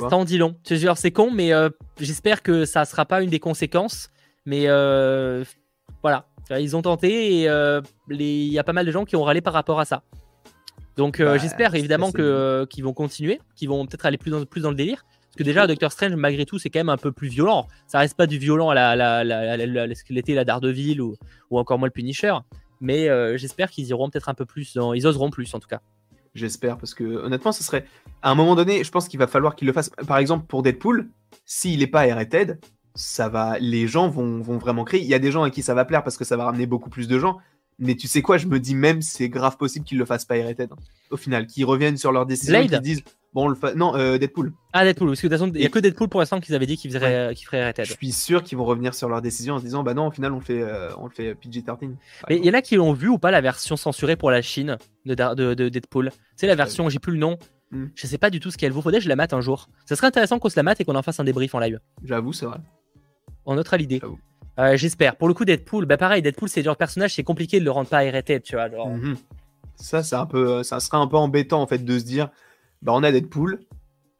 [0.00, 0.56] Ça en dit long.
[0.64, 1.70] C'est con, mais euh,
[2.00, 4.10] j'espère que ça ne sera pas une des conséquences.
[4.46, 5.44] Mais euh,
[6.02, 7.80] voilà, ils ont tenté et euh,
[8.10, 10.02] il y a pas mal de gens qui ont râlé par rapport à ça.
[10.96, 14.70] Donc bah, j'espère évidemment qu'ils vont continuer, qu'ils vont peut-être aller plus dans, plus dans
[14.70, 15.04] le délire.
[15.08, 17.66] Parce que déjà, Doctor Strange, malgré tout, c'est quand même un peu plus violent.
[17.88, 21.16] Ça reste pas du violent à la, la, la, la Daredevil ou,
[21.50, 22.34] ou encore moins le Punisher.
[22.80, 25.80] Mais j'espère qu'ils iront peut-être un peu plus, ils oseront plus en tout cas.
[26.34, 27.86] J'espère, parce que honnêtement, ce serait.
[28.22, 29.90] À un moment donné, je pense qu'il va falloir qu'il le fasse.
[30.06, 31.08] Par exemple, pour Deadpool,
[31.44, 32.58] s'il n'est pas R-rated,
[32.94, 33.58] ça va.
[33.60, 35.04] Les gens vont, vont vraiment crier.
[35.04, 36.66] Il y a des gens à qui ça va plaire parce que ça va ramener
[36.66, 37.38] beaucoup plus de gens.
[37.78, 40.36] Mais tu sais quoi, je me dis même c'est grave possible qu'ils le fassent pas
[40.36, 40.70] R-rated.
[40.72, 40.76] Hein.
[41.10, 43.02] Au final, qu'ils reviennent sur leur décision et qu'ils disent
[43.34, 44.52] Bon, le non, euh, Deadpool.
[44.72, 46.54] Ah, Deadpool, parce que de toute façon, il n'y a que Deadpool pour l'instant qu'ils
[46.54, 49.64] avaient dit qu'ils ferait Je suis sûr qu'ils vont revenir sur leur décision en se
[49.64, 51.96] disant Bah non, au final, on le fait, euh, on le fait PG-13.
[52.28, 54.40] Mais il y en a qui l'ont vu ou pas la version censurée pour la
[54.40, 57.36] Chine de, de, Deadpool C'est la version, j'ai plus le nom.
[57.72, 57.86] Hmm.
[57.96, 58.82] Je sais pas du tout ce qu'elle vaut.
[58.82, 59.68] Faudrait que je la mate un jour.
[59.84, 61.80] Ça serait intéressant qu'on se la mate et qu'on en fasse un débrief en live.
[62.04, 62.58] J'avoue, c'est vrai.
[63.46, 64.00] On notera l'idée.
[64.60, 65.16] Euh, J'espère.
[65.16, 67.88] Pour le coup, Deadpool, bah pareil, Deadpool, c'est genre personnage, c'est compliqué de le rendre
[67.88, 68.68] pas arrêté, tu vois.
[68.68, 69.16] Mhm.
[69.74, 72.30] Ça, c'est un peu, ça serait un peu embêtant en fait de se dire,
[72.84, 73.60] bah on a Deadpool,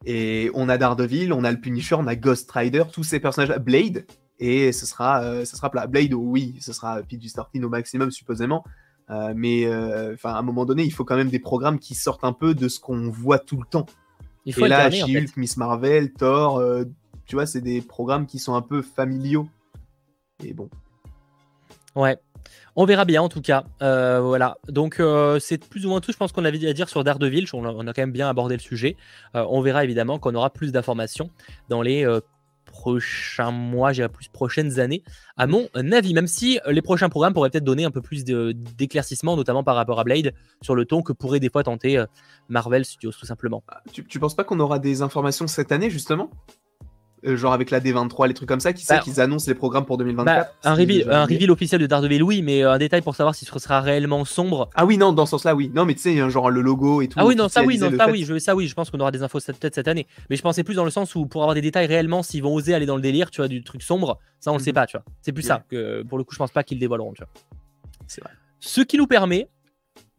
[0.05, 3.57] et on a Daredevil, on a le Punisher, on a Ghost Rider, tous ces personnages,
[3.59, 4.05] Blade,
[4.39, 8.63] et ce sera, euh, ce sera Blade, oui, ce sera PG-13 au maximum, supposément.
[9.09, 11.95] Euh, mais euh, enfin, à un moment donné, il faut quand même des programmes qui
[11.95, 13.85] sortent un peu de ce qu'on voit tout le temps.
[14.45, 16.61] Il faut et là, She-Hulk, Miss Marvel, Thor,
[17.25, 19.47] tu vois, c'est des programmes qui sont un peu familiaux.
[20.43, 20.69] Et bon.
[21.95, 22.19] Ouais,
[22.75, 23.65] on verra bien en tout cas.
[23.81, 24.57] Euh, voilà.
[24.67, 26.11] Donc euh, c'est plus ou moins tout.
[26.11, 27.47] Je pense qu'on avait à dire sur Daredevil.
[27.53, 28.97] On a, quand même bien abordé le sujet.
[29.35, 31.29] Euh, on verra évidemment qu'on aura plus d'informations
[31.69, 32.05] dans les
[32.65, 35.01] prochains mois, j'irai plus prochaines années,
[35.37, 36.13] à mon avis.
[36.13, 39.99] Même si les prochains programmes pourraient peut-être donner un peu plus d'éclaircissement, notamment par rapport
[39.99, 42.03] à Blade, sur le ton que pourrait des fois tenter
[42.49, 43.63] Marvel Studios, tout simplement.
[43.69, 46.29] Ah, tu, tu penses pas qu'on aura des informations cette année justement?
[47.25, 49.85] Genre avec la D23, les trucs comme ça, qui sait bah, qu'ils annoncent les programmes
[49.85, 53.01] pour 2024 bah, Un, reveal, un reveal officiel de Daredevil, oui, mais euh, un détail
[53.01, 54.69] pour savoir si ce sera réellement sombre.
[54.75, 55.71] Ah oui, non, dans ce sens-là, oui.
[55.73, 57.17] Non, mais tu sais, genre le logo et tout.
[57.19, 59.11] Ah oui, non, ça oui, non, ça oui, je, ça oui, je pense qu'on aura
[59.11, 60.07] des infos peut-être cette année.
[60.29, 62.53] Mais je pensais plus dans le sens où pour avoir des détails réellement, s'ils vont
[62.53, 64.75] oser aller dans le délire, tu vois, du truc sombre, ça on le sait mhm.
[64.75, 65.05] pas, tu vois.
[65.21, 67.29] C'est plus ça que pour le coup, je pense pas qu'ils dévoileront, tu vois.
[68.07, 68.31] C'est vrai.
[68.59, 69.47] Ce qui nous permet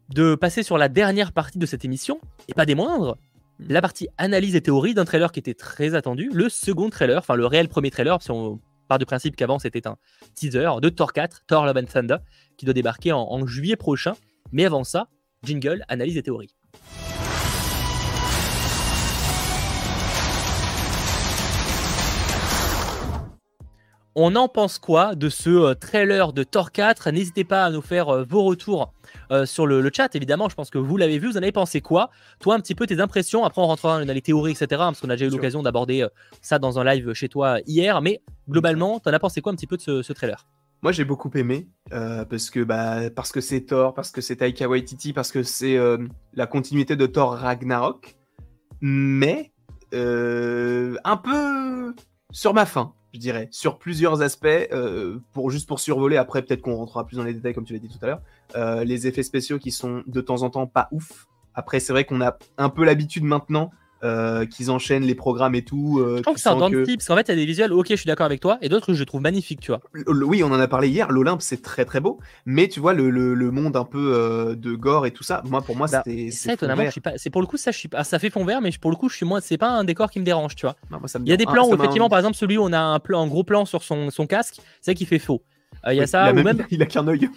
[0.09, 3.17] de passer sur la dernière partie de cette émission, et pas des moindres,
[3.59, 7.35] la partie analyse et théorie d'un trailer qui était très attendu, le second trailer, enfin
[7.35, 9.97] le réel premier trailer, si on part du principe qu'avant c'était un
[10.35, 12.17] teaser de Thor 4, Thor Love and Thunder,
[12.57, 14.13] qui doit débarquer en, juillet prochain.
[14.51, 15.09] Mais avant ça,
[15.43, 16.55] jingle, analyse et théorie.
[24.19, 27.83] On en pense quoi de ce euh, trailer de Thor 4 N'hésitez pas à nous
[27.83, 28.91] faire euh, vos retours
[29.29, 30.49] euh, sur le, chat, évidemment.
[30.49, 31.27] Je pense que vous l'avez vu.
[31.27, 32.09] Vous en avez pensé quoi?
[32.39, 33.45] Toi, un petit peu tes impressions.
[33.45, 34.65] Après, on rentrera dans les théories, etc.
[34.69, 36.07] Parce qu'on a déjà eu l'occasion d'aborder
[36.41, 38.01] ça dans un live chez toi hier.
[38.01, 40.47] Mais globalement, t'en as pensé quoi un petit peu de ce, trailer?
[40.81, 44.37] Moi j'ai beaucoup aimé euh, parce que bah, parce que c'est Thor, parce que c'est
[44.37, 45.77] Taika Waititi, parce que c'est
[46.33, 48.17] la continuité de Thor Ragnarok,
[48.81, 49.51] mais
[49.93, 51.93] un peu
[52.31, 56.61] sur ma faim je dirais, sur plusieurs aspects, euh, pour, juste pour survoler, après peut-être
[56.61, 58.21] qu'on rentrera plus dans les détails comme tu l'as dit tout à l'heure,
[58.55, 61.27] euh, les effets spéciaux qui sont de temps en temps pas ouf.
[61.55, 63.71] Après c'est vrai qu'on a un peu l'habitude maintenant
[64.03, 65.99] euh, qu'ils enchaînent les programmes et tout.
[65.99, 67.87] je trouve que c'est un dent parce qu'en fait, il y a des visuels, ok,
[67.89, 69.81] je suis d'accord avec toi, et d'autres que je trouve magnifiques, tu vois.
[70.07, 73.09] Oui, on en a parlé hier, l'Olympe, c'est très très beau, mais tu vois, le,
[73.09, 76.31] le, monde un peu de gore et tout ça, moi, pour moi, bah, c'était.
[76.31, 77.13] Ça, étonnamment, je suis pas.
[77.17, 78.03] C'est pour le coup, ça, je suis pas...
[78.03, 79.41] ça fait fond vert, mais pour le coup, je suis moins.
[79.41, 80.75] C'est pas un décor qui me dérange, tu vois.
[81.23, 83.23] il y a des plans où, effectivement, par exemple, celui où on a un, plan,
[83.23, 85.41] un gros plan sur son, son casque, c'est qui fait faux.
[85.87, 86.65] Il y a ça, il a même...
[86.71, 87.29] Il a qu'un œil.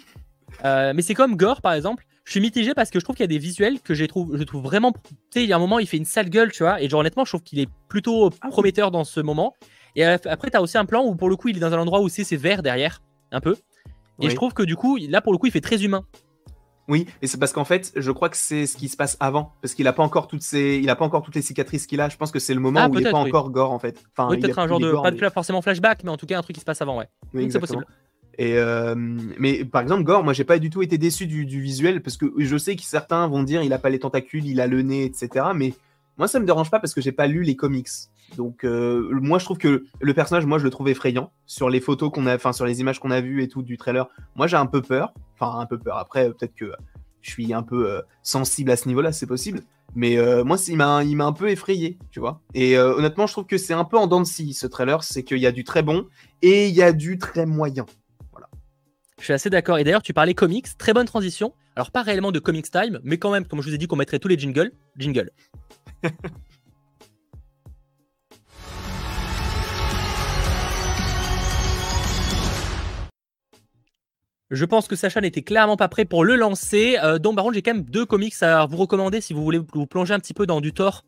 [0.63, 3.25] mais c'est comme Gore, par exemple je suis mitigé parce que je trouve qu'il y
[3.25, 4.91] a des visuels que je trouve, je trouve vraiment.
[4.91, 4.99] Tu
[5.31, 6.81] sais, il y a un moment, il fait une sale gueule, tu vois.
[6.81, 9.55] Et genre, honnêtement, je trouve qu'il est plutôt ah prometteur dans ce moment.
[9.95, 11.79] Et après, tu as aussi un plan où, pour le coup, il est dans un
[11.79, 13.01] endroit où c'est vert derrière,
[13.31, 13.55] un peu.
[14.21, 16.05] Et je trouve que du coup, là, pour le coup, il fait très humain.
[16.87, 19.53] Oui, et c'est parce qu'en fait, je crois que c'est ce qui se passe avant,
[19.61, 22.01] parce qu'il a pas encore toutes ces, il a pas encore toutes les cicatrices qu'il
[22.01, 22.09] a.
[22.09, 24.03] Je pense que c'est le moment ah, où il est pas encore gore en fait.
[24.11, 26.55] Enfin, oui, peut-être un genre de, pas forcément flashback, mais en tout cas un truc
[26.55, 27.07] qui se passe avant, ouais.
[27.33, 27.85] Oui, c'est possible.
[28.39, 28.95] Euh,
[29.37, 32.31] mais par exemple, Gore, moi j'ai pas du tout été déçu du, visuel parce que
[32.37, 35.05] je sais que certains vont dire il a pas les tentacules, il a le nez,
[35.05, 35.47] etc.
[35.55, 35.73] Mais
[36.17, 37.89] moi ça me dérange pas parce que j'ai pas lu les comics.
[38.37, 41.81] Donc euh, moi je trouve que le personnage, moi je le trouve effrayant sur les
[41.81, 44.07] photos qu'on a, enfin sur les images qu'on a vues et tout du trailer.
[44.35, 45.97] Moi j'ai un peu peur, enfin un peu peur.
[45.97, 46.71] Après peut-être que
[47.21, 49.61] je suis un peu euh, sensible à ce niveau-là, c'est possible.
[49.93, 50.15] Mais
[50.45, 52.39] moi, il m'a, il m'a un peu effrayé, tu vois.
[52.53, 55.03] Et honnêtement, je trouve que c'est un peu en dents de scie, ce trailer.
[55.03, 56.05] C'est qu'il y a du très bon
[56.41, 57.85] et il y a du très moyen.
[59.21, 59.77] Je suis assez d'accord.
[59.77, 61.53] Et d'ailleurs, tu parlais comics, très bonne transition.
[61.75, 63.95] Alors, pas réellement de comics time, mais quand même, comme je vous ai dit qu'on
[63.95, 65.29] mettrait tous les jingles, jingle.
[74.49, 76.97] Je pense que Sacha n'était clairement pas prêt pour le lancer.
[77.01, 79.61] Euh, donc, par contre, j'ai quand même deux comics à vous recommander si vous voulez
[79.73, 81.05] vous plonger un petit peu dans du Thor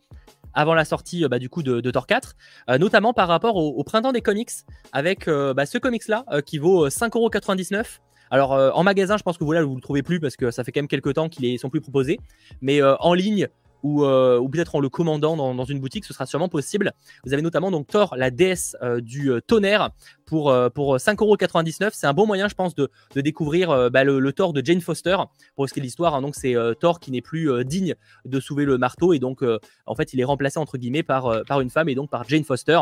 [0.53, 2.35] avant la sortie euh, bah, du coup de, Thor 4,
[2.69, 4.51] euh, notamment par rapport au, printemps des comics,
[4.91, 7.99] avec euh, bah, ce comics-là qui vaut 5,99€.
[8.31, 10.63] Alors en magasin, je pense que vous là vous le trouvez plus parce que ça
[10.63, 12.19] fait quand même quelques temps qu'ils sont plus proposés.
[12.61, 13.47] Mais en ligne,
[13.83, 16.93] ou, euh, ou peut-être en le commandant dans, une boutique, ce sera sûrement possible.
[17.25, 19.91] Vous avez notamment donc Thor, la déesse euh, du euh, tonnerre,
[20.25, 21.89] pour, pour 5,99€.
[21.93, 25.17] C'est un bon moyen, je pense, de, découvrir bah, le, Thor de Jane Foster,
[25.55, 26.15] pour ce qui est l'histoire.
[26.15, 26.21] Hein.
[26.21, 27.93] donc c'est Thor qui n'est plus digne
[28.25, 29.43] de soulever le marteau, et donc
[29.85, 32.43] en fait il est remplacé entre guillemets par, par une femme, et donc par Jane
[32.43, 32.79] Foster.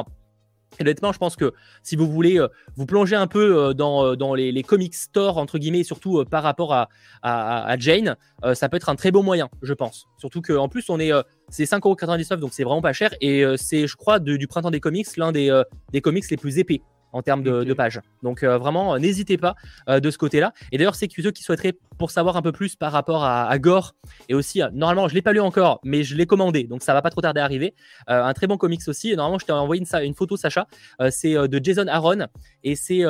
[0.80, 1.54] Honnêtement, je pense que
[1.84, 5.38] si vous voulez euh, vous plonger un peu euh, dans, euh, dans les, comics stores,
[5.38, 6.88] entre guillemets, surtout par rapport à,
[7.24, 8.16] à, Jane,
[8.54, 10.08] ça peut être un très beau moyen, je pense.
[10.18, 11.12] Surtout qu'en plus, on est,
[11.50, 13.14] c'est 5,99€, donc c'est vraiment pas cher.
[13.22, 15.62] Et c'est, je crois, du printemps des comics, l'un des,
[15.92, 16.82] des comics les plus épais
[17.14, 18.02] en termes de, pages.
[18.24, 19.56] Donc euh, vraiment, euh, n'hésitez pas
[19.88, 20.54] euh, de ce côté-là.
[20.72, 23.96] Et d'ailleurs, c'est ceux qui souhaiteraient pour savoir un peu plus par rapport à, Gore,
[24.28, 26.94] et aussi, normalement, je ne l'ai pas lu encore, mais je l'ai commandé, donc ça
[26.94, 27.76] va pas trop tarder à arriver.
[28.08, 29.12] un très bon comics aussi.
[29.12, 30.68] Et normalement, je t'ai envoyé une, une, photo, Sacha.
[31.12, 32.28] c'est de Jason Aaron,
[32.64, 33.04] et c'est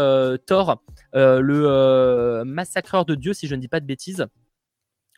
[0.45, 0.83] Thor,
[1.13, 4.27] le massacreur de Dieu, si je ne dis pas de bêtises.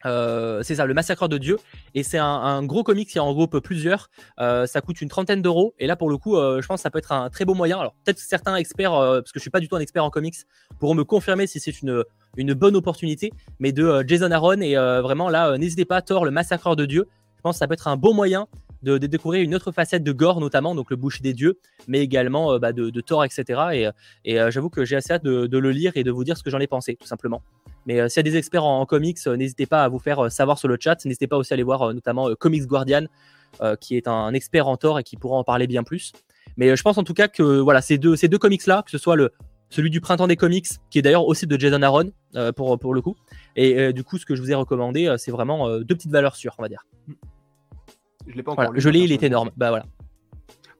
[0.05, 1.57] Euh, c'est ça, le Massacreur de Dieu.
[1.95, 4.09] Et c'est un, gros comic qui en regroupe plusieurs.
[4.39, 5.73] Euh, ça coûte une trentaine d'euros.
[5.79, 7.53] Et là, pour le coup, euh, je pense que ça peut être un très beau
[7.53, 7.79] moyen.
[7.79, 10.35] Alors, peut-être certains experts, parce que je suis pas du tout un expert en comics,
[10.79, 12.03] pourront me confirmer si c'est une,
[12.37, 13.31] une bonne opportunité.
[13.59, 17.07] Mais de Jason Aaron, et vraiment là, n'hésitez pas, Thor, le Massacreur de Dieu.
[17.37, 18.47] Je pense que ça peut être un bon moyen
[18.83, 21.57] de, découvrir une autre facette de Gore, notamment, donc le boucher des dieux,
[21.87, 23.93] mais également bah, de, Thor, etc.
[24.25, 26.49] Et, j'avoue que j'ai assez hâte de, le lire et de vous dire ce que
[26.49, 27.41] j'en ai pensé, tout simplement.
[27.85, 30.25] Mais euh, s'il y a des experts en, comics, euh, n'hésitez pas à vous faire
[30.25, 31.03] euh, savoir sur le chat.
[31.05, 33.05] N'hésitez pas aussi à aller voir notamment Comics Guardian,
[33.79, 36.11] qui est un, expert en Thor et qui pourra en parler bien plus.
[36.57, 38.97] Mais je pense en tout cas que voilà, ces deux, ces deux comics-là, que ce
[38.97, 39.31] soit le,
[39.69, 42.11] celui du printemps des comics, qui est d'ailleurs aussi de Jason Aaron
[42.55, 43.15] pour, pour le coup.
[43.55, 46.55] Et du coup, ce que je vous ai recommandé, c'est vraiment deux petites valeurs sûres,
[46.57, 46.85] on va dire.
[48.27, 49.51] Je l'ai pas encore Je l'ai, il est énorme.
[49.57, 49.85] Bah voilà.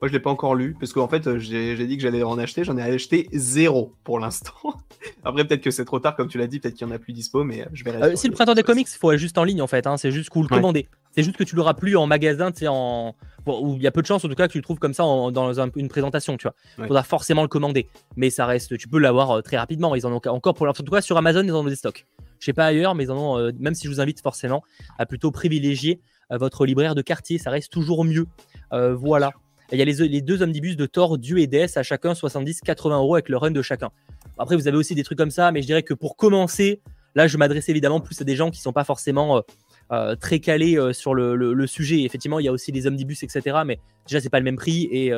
[0.01, 2.65] Moi, je l'ai pas encore lu parce qu'en fait, j'ai dit que j'allais en acheter.
[2.65, 4.53] J'en ai acheté zéro pour l'instant.
[5.23, 6.59] Après, peut-être que c'est trop tard, comme tu l'as dit.
[6.59, 7.95] Peut-être qu'il y en a plus dispo, mais je vais.
[7.95, 9.87] Euh, si le printemps des comics, il faut juste en ligne en fait.
[9.87, 10.89] Hein, c'est juste cool, commander.
[11.11, 13.15] C'est juste que tu l'auras plus en magasin, tu sais, en
[13.45, 14.93] où il y a peu de chances en tout cas que tu le trouves comme
[14.93, 16.55] ça dans une présentation, tu vois.
[16.77, 19.95] Il faudra forcément le commander, mais ça reste, tu peux l'avoir euh, très rapidement.
[19.95, 22.05] Ils en ont encore pour en tout cas sur Amazon, ils en ont des stocks.
[22.39, 23.37] Je sais pas ailleurs, mais ils en ont.
[23.37, 24.63] Euh, même si je vous invite forcément
[24.97, 28.25] à plutôt privilégier votre libraire de quartier, ça reste toujours mieux.
[28.71, 29.33] voilà.
[29.73, 33.15] Il y a les, deux omnibus de Thor, Dieu et Déesse à chacun 70-80 euros
[33.15, 33.89] avec le run de chacun.
[34.37, 36.81] Après, vous avez aussi des trucs comme ça, mais je dirais que pour commencer,
[37.15, 39.41] là, je m'adresse évidemment plus à des gens qui ne sont pas forcément euh,
[39.91, 42.03] euh, très calés euh, sur le, sujet.
[42.03, 43.61] effectivement, il y a aussi les omnibus, etc.
[43.65, 45.11] Mais déjà, c'est pas le même prix et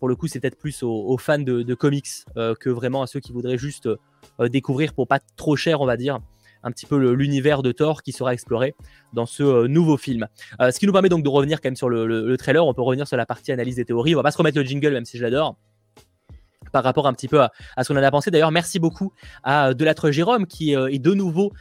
[0.00, 3.32] pour le coup, c'est peut-être plus aux, fans de comics que vraiment à ceux qui
[3.32, 3.88] voudraient juste
[4.50, 6.18] découvrir pour pas trop cher, on va dire
[6.64, 8.74] un petit peu l'univers de Thor qui sera exploré
[9.12, 10.26] dans ce euh, nouveau film.
[10.60, 12.66] Euh, ce qui nous permet donc de revenir quand même sur le, trailer.
[12.66, 14.14] On peut revenir sur la partie analyse des théories.
[14.14, 15.56] On va pas se remettre le jingle, même si je l'adore.
[16.72, 17.52] par rapport un petit peu à,
[17.84, 18.30] ce qu'on en a pensé.
[18.30, 19.12] D'ailleurs, merci beaucoup
[19.44, 21.52] à Delattre Jérôme qui est de nouveau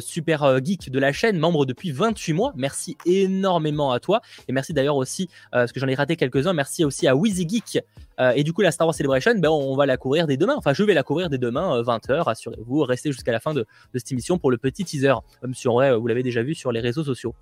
[0.00, 2.52] super geek de la chaîne, membre depuis 28 mois.
[2.56, 4.22] Merci énormément à toi.
[4.48, 7.84] Et merci d'ailleurs aussi, parce que j'en ai raté quelques-uns, merci aussi à Wheezy Geek
[8.20, 10.54] euh, et du coup, la Star Wars Celebration, ben, on va la couvrir dès demain.
[10.56, 12.10] Enfin, je vais la couvrir dès demain, 20h.
[12.10, 15.14] Euh, Assurez-vous, restez jusqu'à la fin de, cette émission pour le petit teaser.
[15.42, 17.34] Même si en vrai, vous l'avez déjà vu sur les réseaux sociaux.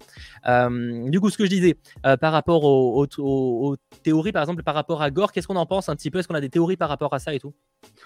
[0.48, 1.76] Euh, du coup, ce que je disais,
[2.20, 5.96] par rapport aux, théories, par exemple, par rapport à Gore, qu'est-ce qu'on en pense un
[5.96, 6.18] petit peu?
[6.18, 7.54] Est-ce qu'on a des théories par rapport à ça et tout?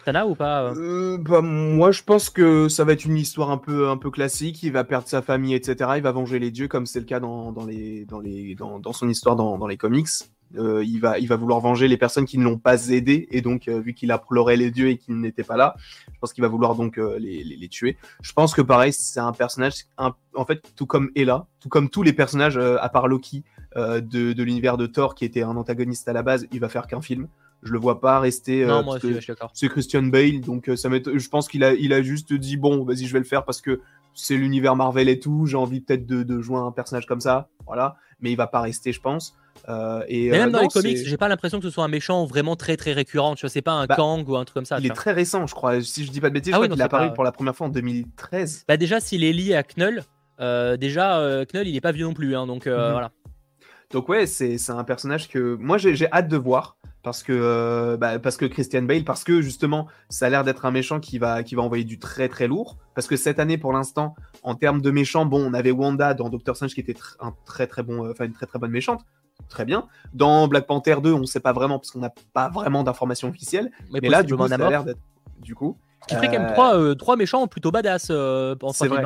[0.05, 3.59] T'en as ou pas bah, Moi, je pense que ça va être une histoire un
[3.59, 4.63] peu, un peu classique.
[4.63, 5.93] Il va perdre sa famille, etc.
[5.97, 9.09] Il va venger les dieux, comme c'est le cas dans, les, dans, les, dans, son
[9.09, 10.09] histoire dans les comics.
[10.57, 13.27] Euh, il, va, il va vouloir venger les personnes qui ne l'ont pas aidé.
[13.31, 15.75] Et donc, euh, vu qu'il a pleuré les dieux et qu'ils n'étaient pas là,
[16.13, 17.97] je pense qu'il va vouloir donc euh, les, les, tuer.
[18.23, 22.03] Je pense que pareil, c'est un personnage, en fait, tout comme Ella, tout comme tous
[22.03, 23.43] les personnages, à part Loki,
[23.77, 26.87] de, de l'univers de Thor, qui était un antagoniste à la base, il va faire
[26.87, 27.27] qu'un film.
[27.63, 28.65] Je le vois pas rester.
[28.67, 29.17] non, moi aussi,
[29.55, 33.07] C'est Christian Bale, donc ça je pense qu'il a, il a juste dit bon, vas-y,
[33.07, 33.81] je vais le faire parce que
[34.15, 35.47] c'est l'univers Marvel et tout.
[35.47, 37.97] J'ai envie peut-être de, de jouer un personnage comme ça, voilà.
[38.21, 39.35] Mais il va pas rester, je pense.
[39.69, 42.25] Euh, et même euh, dans les comics, j'ai pas l'impression que ce soit un méchant
[42.27, 43.35] vraiment très très récurrent.
[43.35, 44.79] Tu vois, c'est pas un bah, Kang ou un truc comme ça.
[44.79, 45.81] Il est très récent, je crois.
[45.81, 47.57] Si je dis pas de bêtises, ah je crois qu'il est apparu pour la première
[47.57, 48.65] fois en 2013.
[48.69, 50.03] Bah déjà, s'il est lié à Knull,
[50.41, 52.75] euh, déjà Knull, il est pas vieux non plus, hein, donc mhm.
[52.75, 53.11] voilà.
[53.91, 58.37] Donc ouais, c'est un personnage que moi j'ai hâte de voir parce que bah, parce
[58.37, 61.55] que Christian Bale, parce que justement, ça a l'air d'être un méchant qui va qui
[61.55, 62.77] va envoyer du très très lourd.
[62.95, 66.29] Parce que cette année, pour l'instant, en termes de méchants, bon, on avait Wanda dans
[66.29, 69.05] Doctor Strange qui était un très très bon, enfin une très très bonne méchante
[69.49, 69.87] très bien.
[70.13, 73.29] Dans Black Panther 2, on ne sait pas vraiment parce qu'on n'a pas vraiment d'informations
[73.29, 73.71] officielles.
[73.91, 75.01] Mais, là, du coup, ça a l'air d'être.
[75.41, 75.77] Du coup.
[76.09, 79.03] Qui ferait quand même trois, euh, trois méchants plutôt badass euh, en C'est vrai.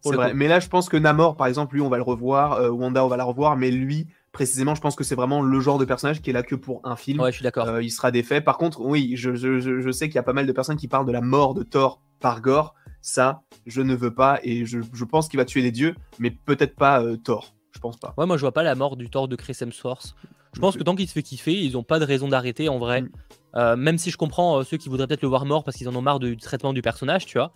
[0.00, 0.34] C'est vrai.
[0.34, 2.54] Mais là, je pense que Namor, par exemple, lui, on va le revoir.
[2.54, 3.56] Euh, Wanda, on va la revoir.
[3.56, 6.42] Mais lui, précisément, je pense que c'est vraiment le genre de personnage qui est là
[6.42, 7.20] que pour un film.
[7.20, 7.80] Ouais, je suis d'accord.
[7.80, 8.40] il sera défait.
[8.40, 10.88] Par contre, oui, je, je, je sais qu'il y a pas mal de personnes qui
[10.88, 12.74] parlent de la mort de Thor par Gore.
[13.00, 14.40] Ça, je ne veux pas.
[14.42, 18.14] Et je, pense qu'il va tuer les dieux, mais peut-être pas Thor pense pas.
[18.16, 20.14] Ouais, moi je vois pas la mort du Thor de Chris Hemsworth.
[20.54, 22.78] Je pense que tant qu'il se fait kiffer, ils ont pas de raison d'arrêter en
[22.78, 23.02] vrai.
[23.02, 23.10] Mm.
[23.54, 25.88] Euh, même si je comprends euh, ceux qui voudraient peut-être le voir mort parce qu'ils
[25.88, 27.52] en ont marre du traitement du personnage, tu vois.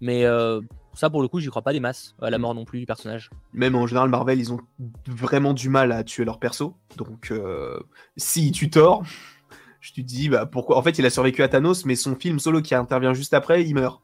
[0.00, 0.60] Mais euh,
[0.94, 2.40] ça, pour le coup, j'y crois pas des masses à la mm.
[2.40, 3.30] mort non plus du personnage.
[3.52, 4.60] Même en général, Marvel, ils ont
[5.06, 6.76] vraiment du mal à tuer leur perso.
[6.96, 7.32] Donc,
[8.16, 9.02] si tu Thor,
[9.80, 10.76] je te dis, bah pourquoi?
[10.76, 13.64] En fait, il a survécu à Thanos, mais son film solo qui intervient juste après,
[13.64, 14.02] il meurt.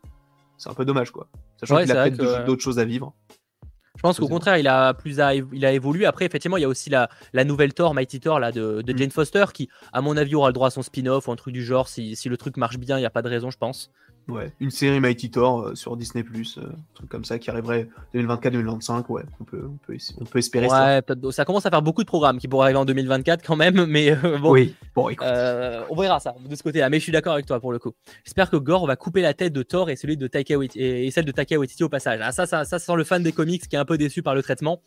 [0.57, 1.29] C'est un peu dommage, quoi.
[1.59, 3.13] Sachant qu'il a peut-être d'autres choses à vivre.
[4.05, 5.17] Je pense qu'au contraire, il a plus
[5.55, 6.05] il a évolué.
[6.05, 8.93] Après, effectivement, il y a aussi la, la nouvelle Thor, Mighty Thor là, de, de
[8.93, 8.99] mm.
[8.99, 11.55] Jane Foster, qui, à mon avis, aura le droit à son spin-off ou un truc
[11.55, 11.89] du genre.
[11.89, 13.91] Si, si le truc marche bien, il n'y a pas de raison, je pense.
[14.27, 17.89] Ouais, une série Mighty Thor euh, sur Disney, euh, un truc comme ça qui arriverait
[18.15, 21.03] 2024-2025, ouais, on peut, on peut, on peut espérer ouais, ça.
[21.31, 24.13] Ça commence à faire beaucoup de programmes qui pourraient arriver en 2024 quand même, mais
[24.13, 24.53] euh, bon.
[24.53, 25.11] Oui, bon,
[25.91, 27.93] on verra ça de ce côté-là, mais je suis d'accord avec toi pour le coup.
[28.25, 31.27] J'espère que Gore va couper la tête de Thor et, celui de Taika et, celle
[31.27, 32.21] de Taika Waititi au passage.
[32.23, 34.35] Ah, ça, ça, ça, sent le fan des comics qui est un peu déçu par
[34.35, 34.81] le traitement.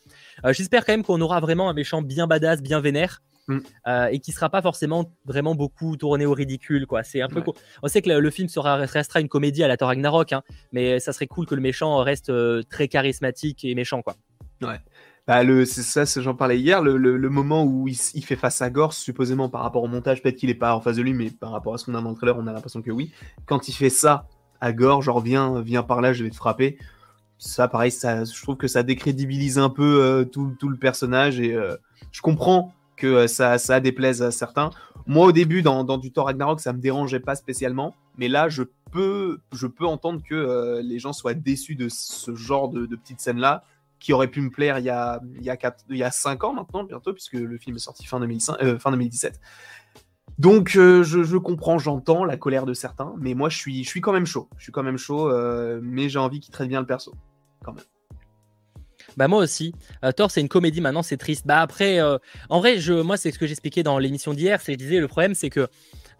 [0.50, 3.22] J'espère quand même qu'on aura vraiment un méchant bien badass, bien vénère.
[3.48, 3.60] Mm.
[3.88, 7.42] Euh, et qui sera pas forcément vraiment beaucoup tourné au ridicule quoi c'est un peu
[7.82, 10.44] on sait que le, film sera restera une comédie à la Thor Ragnarok hein,
[10.74, 14.16] mais ça serait cool que le méchant reste euh, très charismatique et méchant quoi
[14.62, 14.82] ouais
[15.28, 18.70] bah, le, c'est ça, j'en parlais hier, le, le, moment où il, fait face à
[18.70, 21.30] Gore, supposément par rapport au montage, peut-être qu'il est pas en face de lui, mais
[21.30, 23.12] par rapport à ce qu'on a dans le trailer, on a l'impression que oui.
[23.46, 24.30] Quand il fait ça
[24.62, 26.78] à Gore, genre viens, viens par là, je vais te frapper.
[27.40, 31.42] Ça, pareil, ça, je trouve que ça décrédibilise un peu euh, tout, tout, le personnage
[31.42, 31.58] et
[32.14, 34.72] je comprends que euh, ça, ça déplaise à certains.
[35.06, 38.64] Moi, au début, dans, du Thor Ragnarok, ça me dérangeait pas spécialement, mais là, je
[38.92, 43.22] peux, je peux entendre que euh, les gens soient déçus de ce genre de, petites
[43.22, 43.64] scènes-là,
[44.00, 45.58] qui auraient pu me plaire il y a, il y a,
[45.90, 48.78] il y a 5 ans maintenant, bientôt, puisque le film est sorti fin, 2005, euh,
[48.78, 49.40] fin 2017.
[50.38, 54.02] Donc, je, je, comprends, j'entends la colère de certains, mais moi, je suis, je suis
[54.02, 54.50] quand même chaud.
[54.58, 55.32] Je suis quand même chaud,
[55.82, 57.16] mais j'ai envie qu'il traite bien le perso,
[57.64, 57.84] quand même.
[59.18, 59.74] Bah moi aussi.
[60.06, 61.46] Euh, Thor c'est une comédie maintenant, c'est triste.
[61.46, 62.18] Bah après, euh,
[62.50, 65.08] en vrai, je, moi c'est ce que j'expliquais dans l'émission d'hier, c'est je disais le
[65.08, 65.68] problème c'est que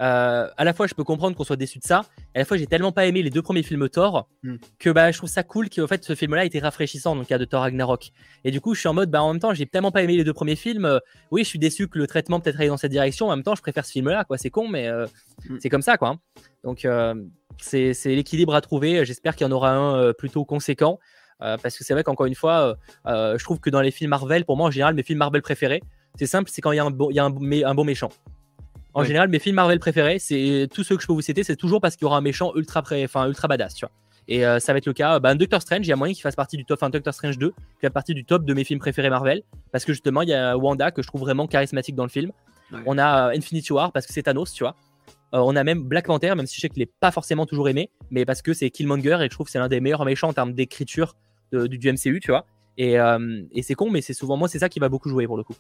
[0.02, 2.46] euh, à la fois je peux comprendre qu'on soit déçu de ça, et à la
[2.46, 4.56] fois j'ai tellement pas aimé les deux premiers films Thor hmm.
[4.80, 7.38] que bah je trouve ça cool qu'en fait ce film-là était rafraîchissant dans le cas
[7.38, 8.12] de Thor Ragnarok.
[8.44, 10.18] Et du coup je suis en mode bah en même temps j'ai tellement pas aimé
[10.18, 11.00] les deux premiers films,
[11.32, 13.56] oui je suis déçu que le traitement peut-être aille dans cette direction, en même temps
[13.56, 15.58] je préfère ce film-là quoi, c'est con mais hmm.
[15.60, 16.10] c'est comme ça quoi.
[16.10, 16.20] Hein.
[16.64, 16.88] Donc
[17.60, 19.06] c'est l'équilibre à trouver.
[19.06, 21.00] J'espère qu'il y en aura un plutôt conséquent.
[21.42, 22.76] Euh, parce que c'est vrai qu'encore une fois, euh,
[23.06, 25.42] euh, je trouve que dans les films Marvel, pour moi en général, mes films Marvel
[25.42, 25.82] préférés,
[26.18, 27.84] c'est simple, c'est quand il y a un bon, il y a un, un bon
[27.84, 28.10] méchant.
[28.94, 31.56] En général, mes films Marvel préférés, c'est tous ceux que je peux vous citer, c'est
[31.56, 33.04] toujours parce qu'il y aura un méchant ultra, pré...
[33.04, 33.92] enfin, ultra badass, tu vois.
[34.28, 35.20] Et ça va être le cas.
[35.20, 36.80] Bah, Doctor Strange, il y a moyen qu'il fasse partie du top.
[36.82, 39.44] Enfin, Doctor Strange 2, qui fait partie du top de mes films préférés Marvel.
[39.72, 42.32] Parce que justement, il y a Wanda que je trouve vraiment charismatique dans le film.
[42.86, 44.76] On a Infinity War parce que c'est Thanos, tu vois.
[45.32, 47.90] on a même Black Panther, même si je sais qu'il n'est pas forcément toujours aimé,
[48.10, 50.34] mais parce que c'est Killmonger et je trouve que c'est l'un des meilleurs méchants en
[50.34, 51.16] termes d'écriture
[51.52, 52.46] du, MCU, tu vois.
[52.78, 52.96] Et,
[53.52, 55.44] et c'est con, mais c'est souvent moi, c'est ça qui va beaucoup jouer pour le
[55.44, 55.56] coup.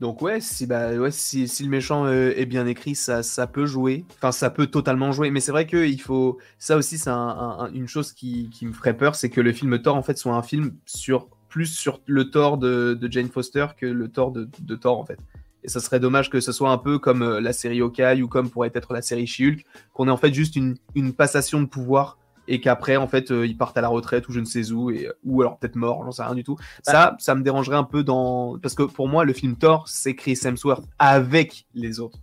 [0.00, 3.46] Donc ouais, si, bah, ouais, si, si le méchant euh, est bien écrit, ça, ça
[3.46, 4.04] peut jouer.
[4.16, 5.30] Enfin, ça peut totalement jouer.
[5.30, 6.38] Mais c'est vrai que il faut...
[6.58, 9.94] Ça aussi, c'est une chose qui, qui, me ferait peur, c'est que le film Thor,
[9.94, 13.86] en fait, soit un film sur plus sur le Thor de, de Jane Foster que
[13.86, 15.18] le Thor de, de, Thor, en fait.
[15.62, 18.28] Et ça serait dommage que ce soit un peu comme euh, la série Hawkeye ou
[18.28, 19.64] comme pourrait être la série She-Hulk,
[19.94, 22.18] qu'on ait en fait juste une, une passation de pouvoir
[22.48, 24.90] et qu'après en fait euh, ils partent à la retraite ou je ne sais où
[24.90, 26.56] et ou alors peut-être mort j'en sais rien du tout.
[26.56, 26.92] Bah.
[26.92, 30.14] ça ça me dérangerait un peu dans parce que pour moi le film Thor c'est
[30.14, 32.18] Chris Hemsworth avec les autres.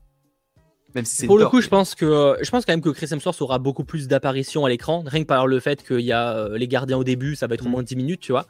[0.94, 3.42] Même si pour le coup je pense que je pense quand même que Chris Hemsworth
[3.42, 6.58] aura beaucoup plus d'apparitions à l'écran rien que par le fait qu'il y a euh,
[6.58, 7.72] les gardiens au début ça va être au mm.
[7.72, 8.46] moins 10 minutes tu vois.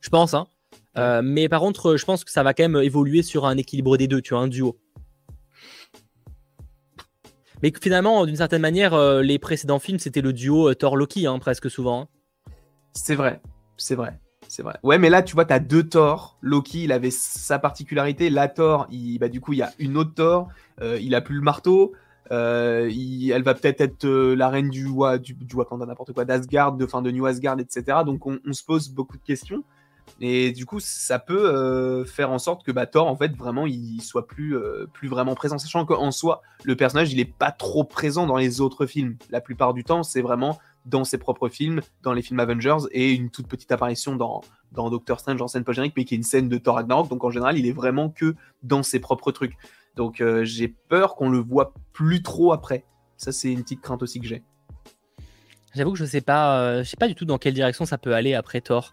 [0.00, 0.46] Je pense hein.
[0.98, 3.96] Euh, mais par contre je pense que ça va quand même évoluer sur un équilibre
[3.96, 4.76] des deux tu vois un duo
[7.62, 11.38] mais finalement, d'une certaine manière, euh, les précédents films, c'était le duo euh, Thor-Loki, hein,
[11.38, 12.02] presque souvent.
[12.02, 12.08] Hein.
[12.92, 13.40] C'est vrai,
[13.76, 14.18] c'est vrai.
[14.46, 14.76] C'est vrai.
[14.82, 16.38] Ouais, mais là, tu vois, tu as deux Thor.
[16.42, 18.28] Loki, il avait sa particularité.
[18.28, 18.86] La Thor,
[19.18, 20.48] bah, du coup, il y a une autre Thor.
[20.82, 21.94] Euh, il a plus le marteau.
[22.30, 24.86] elle va peut-être être, la reine du,
[25.22, 27.98] du, du Wakanda, n'importe quoi, d'Asgard, de, fin, de New Asgard, etc.
[28.04, 29.64] Donc, on, se pose beaucoup de questions.
[30.20, 33.66] Et du coup, ça peut euh, faire en sorte que bah, Thor, en fait, vraiment,
[33.66, 35.58] il soit plus, euh, plus vraiment présent.
[35.58, 39.16] Sachant qu'en soi, le personnage, il est pas trop présent dans les autres films.
[39.30, 43.12] La plupart du temps, c'est vraiment dans ses propres films, dans les films Avengers, et
[43.12, 44.42] une toute petite apparition dans,
[44.72, 47.08] dans Doctor Strange en scène post mais qui est une scène de Thor Ragnarok.
[47.08, 49.56] Donc en général, il est vraiment que dans ses propres trucs.
[49.96, 52.84] Donc euh, j'ai peur qu'on le voit plus trop après.
[53.16, 54.42] Ça, c'est une petite crainte aussi que j'ai.
[55.74, 58.14] J'avoue que je sais pas, je sais pas du tout dans quelle direction ça peut
[58.14, 58.92] aller après Thor.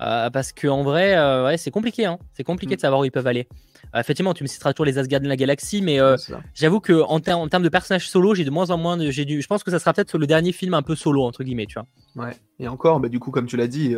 [0.00, 2.04] Euh, parce qu'en vrai, euh, ouais, c'est compliqué.
[2.04, 2.18] Hein.
[2.34, 2.76] C'est compliqué mm.
[2.76, 3.48] de savoir où ils peuvent aller.
[3.94, 5.98] Euh, effectivement, tu me citeras toujours les Asgard de la galaxie, mais
[6.54, 8.96] j'avoue que en, en, termes de personnages solo, j'ai de moins en moins.
[8.96, 11.44] De, j'ai je pense que ça sera peut-être le dernier film un peu solo entre
[11.44, 12.26] guillemets, tu vois.
[12.26, 12.36] Ouais.
[12.58, 13.94] Et encore, bah, du coup, comme tu l'as dit,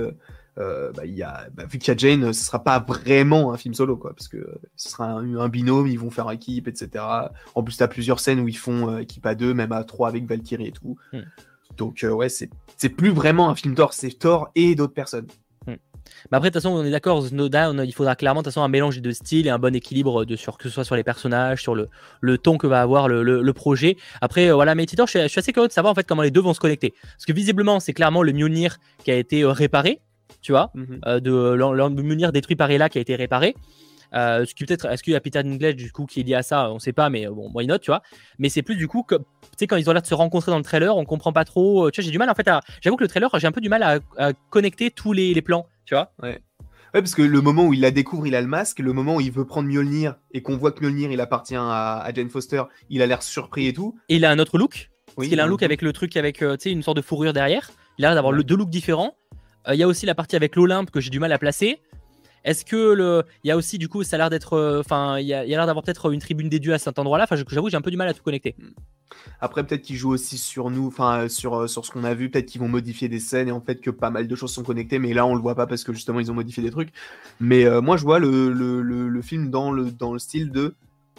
[0.56, 3.74] bah, y a, bah, vu qu'il y a Jane, ce sera pas vraiment un film
[3.74, 7.04] solo, quoi, parce que ce sera un, binôme, ils vont faire équipe, etc.
[7.54, 10.08] En plus, tu as plusieurs scènes où ils font équipe à deux, même à trois
[10.08, 10.96] avec Valkyrie et tout.
[11.12, 11.20] Mm.
[11.76, 15.26] Donc, ouais, c'est, c'est plus vraiment un film Thor, c'est Thor et d'autres personnes.
[16.30, 18.64] Mais après, de toute façon, on est d'accord, Snowda, il faudra clairement de toute façon,
[18.64, 21.04] un mélange de styles et un bon équilibre, de, sur, que ce soit sur les
[21.04, 21.88] personnages, sur le,
[22.20, 23.96] le ton que va avoir le, le, projet.
[24.20, 26.30] Après, euh, voilà, mais Titor, je, suis assez curieux de savoir en fait comment les
[26.30, 26.94] deux vont se connecter.
[27.02, 30.00] Parce que visiblement, c'est clairement le Mjolnir qui a été euh, réparé,
[30.42, 31.00] tu vois, mhm.
[31.06, 33.54] euh, de le Mjolnir détruit par Ella qui a été réparé.
[34.12, 36.42] ce qui peut-être, est-ce qu'il y a Peter Dinklage du coup qui est lié à
[36.42, 36.70] ça?
[36.70, 38.02] On sait pas, mais bon, why not, tu vois?
[38.38, 39.24] Mais c'est plus du coup que, tu
[39.58, 41.90] sais, quand ils ont l'air de se rencontrer dans le trailer, on comprend pas trop.
[41.90, 42.60] Tu vois, j'ai du mal en fait à.
[42.82, 45.42] J'avoue que le trailer, j'ai un peu du mal à, à connecter tous les, les
[45.42, 46.12] plans, tu vois.
[46.22, 46.42] Ouais.
[46.94, 48.78] Ouais, parce que le moment où il la découvre, il a le masque.
[48.78, 52.10] Le moment où il veut prendre Mjolnir et qu'on voit que Mjolnir, il appartient à,
[52.14, 53.98] Jane Foster, il a l'air surpris et tout.
[54.08, 54.90] Et il a un autre look.
[55.16, 57.70] Oui, il a un look avec le truc avec euh, une sorte de fourrure derrière.
[57.98, 59.16] Il a l'air d'avoir deux looks différents.
[59.68, 61.80] Euh, il y a aussi la partie avec l'Olympe que j'ai du mal à placer.
[62.46, 65.18] Est-ce que le, il y a aussi du coup, ça a l'air d'être, euh, enfin,
[65.18, 67.24] il y a, l'air d'avoir peut-être une tribune des dieux à cet endroit-là.
[67.24, 68.54] Enfin, j'avoue, j'ai un peu du mal à tout connecter.
[68.56, 68.70] Hmm.
[69.40, 72.30] Après, peut-être qu'ils jouent aussi sur nous, euh, sur, euh, ce qu'on a vu.
[72.30, 74.62] Peut-être qu'ils vont modifier des scènes et en fait que pas mal de choses sont
[74.62, 76.90] connectées, mais là on le voit pas parce que justement ils ont modifié des trucs.
[77.40, 80.74] Mais moi, je vois le, film dans le, dans le style de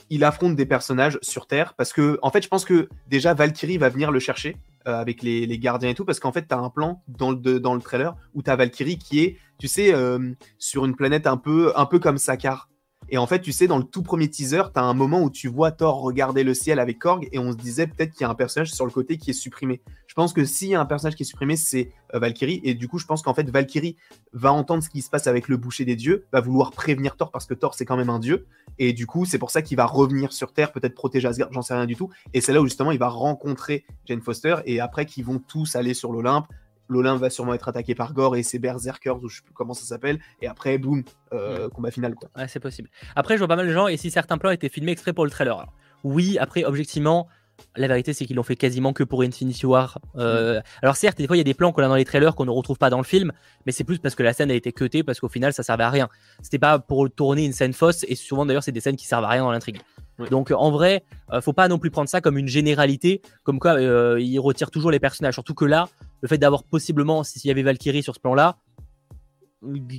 [0.09, 3.77] il affronte des personnages sur Terre parce que en fait je pense que déjà Valkyrie
[3.77, 4.55] va venir le chercher
[4.95, 7.59] avec les, les, gardiens et tout parce qu'en fait tu as un plan dans le,
[7.59, 11.27] dans le trailer où tu as Valkyrie qui est tu sais, euh, sur une planète
[11.27, 12.69] un peu, un peu comme Sakar.
[13.09, 15.29] Et en fait, tu sais, dans le tout premier teaser, tu as un moment où
[15.29, 18.23] tu vois Thor regarder le ciel avec Korg et on se disait peut-être qu'il y
[18.25, 19.81] a un personnage sur le côté qui est supprimé.
[20.07, 22.59] Je pense que s'il y a un personnage qui est supprimé, c'est euh, Valkyrie.
[22.63, 23.95] Et du coup, je pense qu'en fait, Valkyrie
[24.33, 27.31] va entendre ce qui se passe avec le boucher des dieux, va vouloir prévenir Thor
[27.31, 28.45] parce que Thor, c'est quand même un dieu.
[28.79, 31.61] Et du coup, c'est pour ça qu'il va revenir sur Terre, peut-être protéger Asgard, j'en
[31.61, 32.09] sais rien du tout.
[32.33, 35.75] Et c'est là où justement il va rencontrer Jane Foster et après qu'ils vont tous
[35.75, 36.47] aller sur l'Olympe
[36.89, 39.73] l'Olympe va sûrement être attaqué par Gore et ses Berserkers, ou je sais plus comment
[39.73, 42.15] ça s'appelle, et après, boum, euh, combat final.
[42.15, 42.29] Quoi.
[42.35, 42.89] Ouais, c'est possible.
[43.15, 45.25] Après, je vois pas mal de gens, et si certains plans étaient filmés exprès pour
[45.25, 45.67] le trailer.
[46.03, 47.27] oui, après, objectivement,
[47.75, 49.99] la vérité, c'est qu'ils l'ont fait quasiment que pour Infinity War.
[50.15, 52.35] Euh, alors certes, des fois, il y a des plans qu'on a dans les trailers
[52.35, 53.31] qu'on ne retrouve pas dans le film,
[53.65, 55.83] mais c'est plus parce que la scène a été cutée, parce qu'au final, ça servait
[55.83, 56.09] à rien.
[56.41, 59.25] C'était pas pour tourner une scène fausse, et souvent d'ailleurs, c'est des scènes qui servent
[59.25, 59.79] à rien dans l'intrigue.
[60.31, 63.73] Donc en vrai, euh, faut pas non plus prendre ça comme une généralité, comme quoi
[63.73, 65.35] euh, il retire toujours les personnages.
[65.35, 65.89] Surtout que là,
[66.21, 68.57] le fait d'avoir possiblement, s'il y avait Valkyrie sur ce plan-là,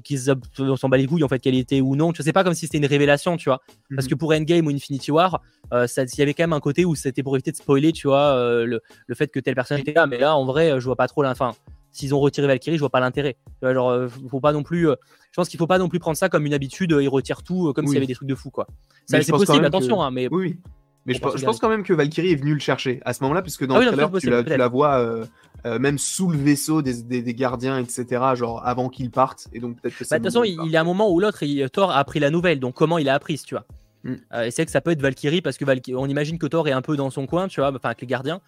[0.04, 2.12] qu'ils s'en bat les couilles en fait qu'elle était ou non.
[2.14, 3.60] Je sais pas comme si c'était une révélation, tu vois.
[3.94, 4.10] Parce mhm.
[4.10, 5.42] que pour Endgame ou Infinity War,
[5.72, 8.06] euh, il y avait quand même un côté où c'était pour éviter de spoiler, tu
[8.06, 10.06] vois, euh, le, le, fait que tel personnage était là.
[10.06, 11.52] Mais là, en vrai, je vois pas trop la fin.
[11.90, 13.36] S'ils ont retiré Valkyrie, je vois pas l'intérêt.
[13.62, 14.86] Genre, euh, faut pas non plus.
[14.86, 16.96] je pense qu'il faut pas non plus prendre ça comme une habitude.
[17.00, 18.66] ils retirent tout comme s'il y avait des trucs de fou, quoi.
[19.06, 20.28] C'est possible, attention, hein, mais.
[20.30, 20.58] Oui,
[21.06, 23.66] Mais je, pense quand même que Valkyrie est venue le chercher à ce moment-là, puisque
[23.66, 24.12] dans ah le trailer,
[24.44, 25.24] tu, la, vois euh,
[25.66, 29.48] euh, même sous le vaisseau des, gardiens, etc., genre avant qu'ils partent.
[29.52, 31.44] Et donc peut-être que bah, De toute façon, il, y a un moment où l'autre,
[31.68, 33.66] Thor a appris la nouvelle, donc comment il a appris, tu vois.
[34.04, 34.14] Mm.
[34.44, 36.82] et c'est que ça peut être Valkyrie, parce que on imagine que Thor est un
[36.82, 38.40] peu dans son coin, tu vois, enfin avec les gardiens,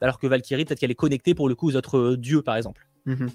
[0.00, 2.86] alors que Valkyrie, peut-être qu'elle est connectée pour le coup aux autres dieux, par exemple.
[3.06, 3.30] Mm-hmm.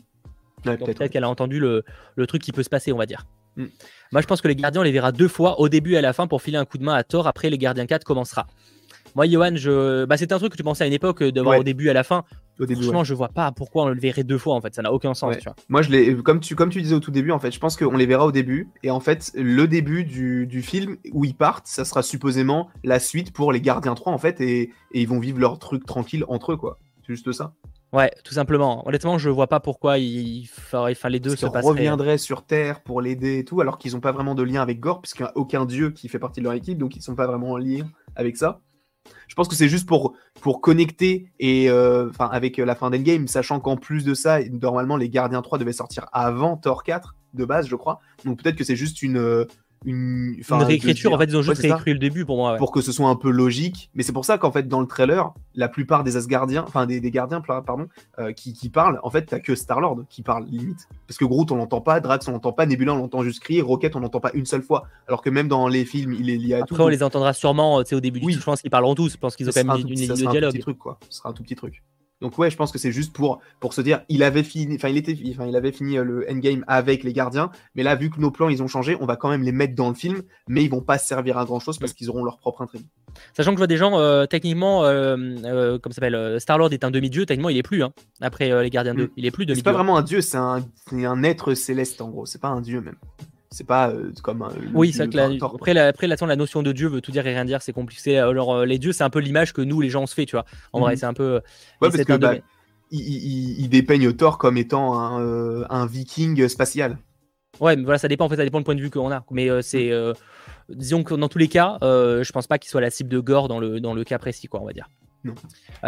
[0.64, 1.84] peut-être qu'elle a entendu le,
[2.16, 3.26] le truc qui peut se passer, on va dire.
[3.58, 3.66] Mm.
[4.12, 6.02] Moi, je pense que les gardiens, on les verra deux fois, au début et à
[6.02, 7.28] la fin, pour filer un coup de main à Thor.
[7.28, 8.48] Après, les gardiens 4 commencera.
[9.16, 10.05] Moi, Johan, je...
[10.05, 11.89] bah, c'était un truc que tu pensais à une époque euh, de voir au début
[11.89, 12.24] à la fin.
[12.59, 14.76] Au début, Franchement, je vois pas pourquoi on le verrait deux fois en fait.
[14.76, 15.36] Ça n'a aucun sens.
[15.70, 17.97] Moi, je comme tu, comme tu disais au tout début, en fait, je pense qu'on
[17.97, 18.70] les verra au début.
[18.84, 22.99] Et en fait, le début du, du, film où ils partent, ça sera supposément la
[22.99, 26.26] suite pour les Gardiens 3 en fait, et, et ils vont vivre leur truc tranquille
[26.28, 26.78] entre eux, quoi.
[27.05, 27.53] C'est juste ça.
[27.93, 28.88] Ouais, tout simplement.
[28.88, 31.61] Honnêtement, je vois pas pourquoi il, fallait les deux se passeraient.
[31.61, 34.80] reviendraient sur Terre pour l'aider et tout, alors qu'ils n'ont pas vraiment de lien avec
[34.80, 37.14] Gore, puisqu'il n'y a aucun dieu qui fait partie de leur équipe, donc ils sont
[37.14, 37.86] pas vraiment en lien
[38.16, 38.61] avec ça.
[39.28, 40.16] Je pense que c'est juste pour,
[40.62, 45.41] connecter et euh, avec la fin d'Endgame, sachant qu'en plus de ça, normalement les Gardiens
[45.41, 47.99] 3 devaient sortir avant Thor 4 de base, je crois.
[48.26, 49.45] Donc peut-être que c'est juste une,
[49.86, 51.14] une, réécriture.
[51.14, 52.58] En fait, ils ont juste réécrit le début pour moi.
[52.58, 53.90] Pour que ce soit un peu logique.
[53.96, 57.00] Mais c'est pour ça qu'en fait, dans le trailer, la plupart des Asgardiens, enfin des,
[57.12, 57.88] gardiens, pardon,
[58.20, 60.88] euh, qui, parlent, en fait, t'as que Star-Lord qui parle limite.
[61.08, 63.62] Parce que Groot, on l'entend pas, Drax, on l'entend pas, Nebula, on l'entend juste crier,
[63.62, 64.86] Rocket, on l'entend pas une seule fois.
[65.08, 67.80] Alors que même dans les films, il est lié à Après, on les entendra sûrement,
[67.80, 68.34] euh, tu sais, au début du oui.
[68.34, 69.14] je pense qu'ils parleront tous.
[69.14, 70.44] Je pense qu'ils ont quand même une, ligne de dialogue.
[70.44, 70.98] Un petit truc, quoi.
[71.10, 71.84] Ce sera un tout petit truc.
[72.24, 74.88] Donc ouais, je pense que c'est juste pour, pour se dire, il avait fini, enfin
[74.88, 78.10] il était, enfin il avait fini euh, le endgame avec les gardiens, mais là vu
[78.10, 80.22] que nos plans ils ont changé, on va quand même les mettre dans le film,
[80.48, 82.86] mais ils vont pas servir à grand chose parce qu'ils auront leur propre intrigue.
[83.36, 86.86] Sachant que je vois des gens, euh, techniquement, euh, comme ça s'appelle, Star Lord est
[86.86, 89.10] un demi-dieu, techniquement il est plus, hein, après les gardiens 2, mm.
[89.18, 89.60] il est plus demi-dieu.
[89.60, 90.64] C'est pas vraiment un dieu, c'est un,
[90.94, 92.96] un être céleste en gros, c'est pas un dieu même
[93.54, 94.49] c'est pas euh, comme un.
[94.74, 97.45] Oui, c'est que après, la, après la, notion de Dieu veut tout dire et rien
[97.45, 98.18] dire, c'est compliqué.
[98.18, 100.26] Alors, euh, les dieux, c'est un peu l'image que nous, les gens, on se fait,
[100.26, 100.45] tu vois.
[100.74, 100.97] En vrai, mhm.
[100.97, 101.36] c'est un peu.
[101.82, 102.36] Ouais, parce que bah,
[102.89, 106.97] il, dépeigne Thor comme étant un, euh, un, viking spatial.
[107.60, 109.24] Ouais, mais voilà, ça dépend, en fait, ça dépend du point de vue qu'on a.
[109.30, 109.91] Mais c'est.
[109.91, 110.14] Mhm.
[110.70, 113.47] disons que dans tous les cas, je pense pas qu'il soit la cible de Gore
[113.47, 114.89] dans le, dans le cas précis, quoi, on va dire.
[115.26, 115.36] Non.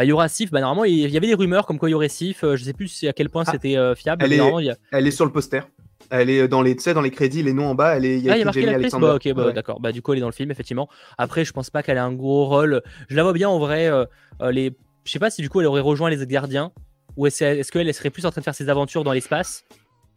[0.01, 1.95] il y aura Sif, bah, normalement, il y avait des rumeurs comme quoi il y
[1.95, 2.41] aurait Sif.
[2.43, 4.24] je sais plus à quel point ah, c'était fiable.
[4.24, 5.68] Elle, est, elle est sur le poster.
[6.10, 8.18] Elle est dans les, dans les crédits, les noms en bas, elle est.
[8.18, 9.08] Il y a, ah, marqué Alexander.
[9.08, 9.80] Bah, ok, bah, d'accord.
[9.80, 10.88] Bah, du coup, elle est dans le film, effectivement.
[11.18, 12.82] Après, je pense pas qu'elle ait un gros rôle.
[13.10, 13.88] Je la vois bien en vrai.
[13.88, 14.06] Euh,
[14.41, 14.76] euh, les...
[15.03, 16.72] Je sais pas si du coup elle aurait rejoint les gardiens
[17.16, 19.64] ou est-ce est qu'elle serait plus en train de faire ses aventures dans l'espace?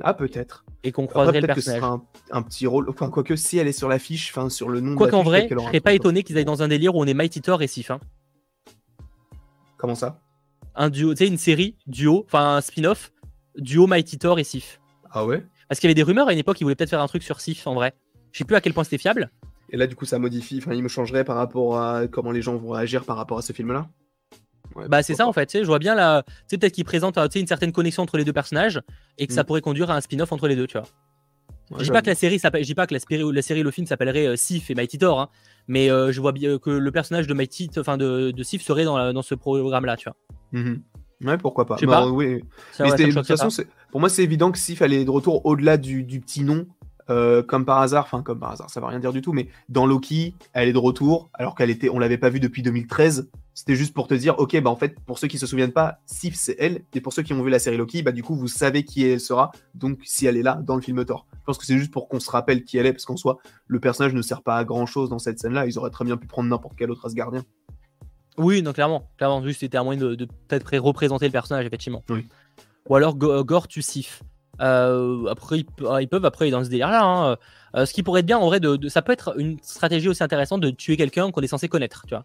[0.00, 0.64] Ah, peut-être.
[0.84, 1.80] Et qu'on croiserait le personnage.
[1.80, 2.88] Que ce sera un, petit rôle.
[2.88, 5.58] Enfin, quoique, si elle est sur l'affiche, enfin, sur le nom Quoi qu'en vrai, je
[5.58, 7.90] serais pas étonné qu'ils aillent dans un délire où on est Mighty Thor et Sif.
[7.90, 8.00] Hein.
[9.76, 10.20] Comment ça?
[10.74, 13.12] Un duo, tu sais, une série, duo, enfin un spin-off,
[13.56, 14.80] duo Mighty Thor et Sif.
[15.10, 15.44] Ah ouais?
[15.68, 17.22] Parce qu'il y avait des rumeurs à une époque, ils voulaient peut-être faire un truc
[17.22, 17.94] sur Sif en vrai.
[18.32, 19.30] Je sais plus à quel point c'était fiable.
[19.70, 22.42] Et là, du coup, ça modifie, enfin, il me changerait par rapport à comment les
[22.42, 23.88] gens vont réagir par rapport à ce film-là.
[24.88, 27.46] bah, c'est ça en fait, je vois bien là, tu sais, peut-être qu'il présente une
[27.46, 28.80] certaine connexion entre les deux personnages
[29.18, 29.46] et que ça mm.
[29.46, 30.86] pourrait conduire à un spin-off entre les deux, tu vois.
[31.78, 33.70] je dis pas que la série je dis pas que la série, la série le
[33.70, 35.28] film s'appellerait euh, Sif et Mighty Thor, hein,
[35.66, 38.84] mais euh, je vois bien que le personnage de Mighty, enfin de, de Sif serait
[38.84, 40.60] dans, dans ce programme-là, tu vois.
[40.60, 40.80] Mm-hmm.
[41.24, 41.76] Ouais, pourquoi pas.
[41.82, 42.42] Bah, oui.
[42.78, 43.48] de toute façon,
[43.90, 46.66] pour moi, c'est évident que Sif allait de retour au-delà du, petit nom.
[47.10, 49.48] Euh, comme par hasard, enfin comme par hasard, ça va rien dire du tout, mais
[49.70, 53.30] dans Loki, elle est de retour, alors qu'elle était, on l'avait pas vue depuis 2013.
[53.54, 56.00] C'était juste pour te dire, ok, bah en fait, pour ceux qui se souviennent pas,
[56.04, 58.36] Sif c'est elle, et pour ceux qui ont vu la série Loki, bah du coup
[58.36, 61.24] vous savez qui elle sera, donc si elle est là dans le film Thor.
[61.32, 63.38] Je pense que c'est juste pour qu'on se rappelle qui elle est, parce qu'en soi,
[63.66, 65.66] le personnage ne sert pas à grand chose dans cette scène-là.
[65.66, 67.42] Ils auraient très bien pu prendre n'importe quel autre Asgardien.
[68.38, 69.10] Oui, non, clairement.
[69.16, 72.02] Clairement, juste c'était un moyen de, peut-être représenter le personnage, effectivement.
[72.88, 74.22] Ou alors Gore, tu siffes.
[74.60, 75.60] Euh, après,
[76.00, 77.04] ils, peuvent après dans ce délire-là.
[77.04, 77.36] Hein.
[77.76, 80.22] Euh, ce qui pourrait être bien, en vrai, de, ça peut être une stratégie aussi
[80.22, 82.24] intéressante de tuer quelqu'un qu'on est censé connaître, tu vois.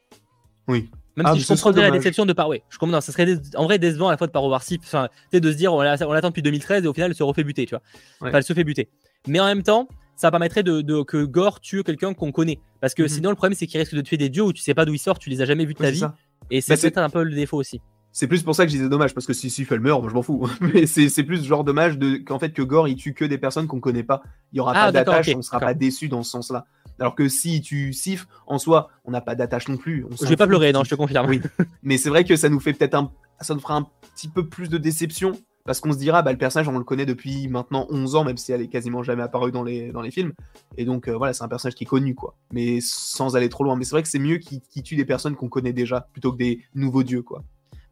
[0.67, 0.89] Oui.
[1.15, 2.47] Même ah, si je comprends la déception de par.
[2.47, 3.01] Ouais, je comprends.
[3.01, 4.81] Ça serait en vrai décevant à la fois de pas revoir Sif.
[4.83, 7.65] Enfin, de se dire, on l'attend depuis 2013 et au final, elle se refait buter,
[7.65, 7.83] tu vois.
[8.21, 8.89] Enfin, elle se fait buter.
[9.27, 12.59] Mais en même temps, ça permettrait de, que Gore tue quelqu'un qu'on connaît.
[12.81, 13.09] Parce que mhm.
[13.09, 14.93] sinon, le problème, c'est qu'il risque de tuer des dieux où tu sais pas d'où
[14.93, 16.03] ils sortent, tu les as jamais vus de ta vie.
[16.51, 17.81] Et c'est bah, peut-être un peu le défaut aussi.
[18.11, 20.09] C'est plus pour ça que je disais dommage, parce que si Sif elle meurt, moi
[20.09, 20.47] je m'en fous.
[20.61, 21.97] Mais c'est plus genre dommage
[22.27, 24.21] qu'en fait que Gore il tue que des personnes qu'on connaît pas.
[24.51, 26.65] Il y aura ah, pas d'attache, on sera pas déçu dans ce sens-là.
[26.99, 30.05] Alors que si tu Sif, en soi, on n'a pas d'attache non plus.
[30.21, 31.27] je vais pas pleurer, non, je te confirme.
[31.27, 31.41] Oui.
[31.81, 33.11] Mais c'est vrai que ça nous fait peut-être un,
[33.41, 35.33] ça nous fera un petit peu plus de déception
[35.65, 38.37] parce qu'on se dira, bah, le personnage, on le connaît depuis maintenant 11 ans, même
[38.37, 40.33] si elle est quasiment jamais apparue dans les, dans les films.
[40.77, 42.35] Et donc, euh, voilà, c'est un personnage qui est connu, quoi.
[42.51, 43.75] Mais sans aller trop loin.
[43.75, 46.37] Mais c'est vrai que c'est mieux qu'il tue des personnes qu'on connaît déjà, plutôt que
[46.37, 47.43] des nouveaux dieux, quoi.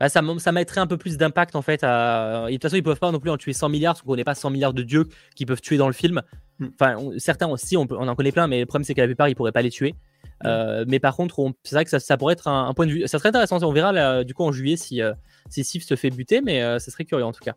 [0.01, 1.83] Bah, ça, ça mettrait un peu plus d'impact, en fait.
[1.83, 2.47] À...
[2.47, 4.25] de toute façon, ils peuvent pas non plus en tuer 100 milliards, parce qu'on connaît
[4.25, 6.21] pas 100 milliards de dieux qui peuvent tuer dans le film.
[6.59, 6.67] Hmm.
[6.73, 9.29] Enfin, certains aussi, on, on, en connaît plein, mais le problème, c'est qu'à la plupart,
[9.29, 9.95] ils pourraient pas les tuer.
[10.43, 13.07] Mais par contre, c'est vrai que ça, pourrait être un, point de vue.
[13.07, 13.61] Ça serait intéressant.
[13.63, 15.01] On verra du coup en juillet si,
[15.49, 17.55] si Sif se fait buter, mais ce serait curieux en tout cas.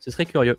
[0.00, 0.58] Ce serait curieux.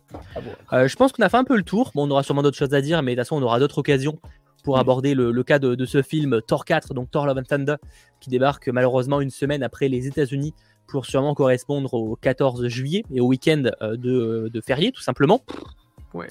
[0.69, 1.91] Ah je pense qu'on a fait un peu le tour.
[1.93, 3.77] Bon, on aura sûrement d'autres choses à dire, mais de toute façon, on aura d'autres
[3.77, 4.19] occasions
[4.63, 4.79] pour mm.
[4.79, 7.75] aborder le, cas de, de, ce film Thor 4, donc Thor Love and Thunder,
[8.19, 10.53] qui débarque malheureusement une semaine après les États-Unis
[10.87, 15.41] pour sûrement correspondre au 14 juillet et au week-end euh, de, de férié, tout simplement.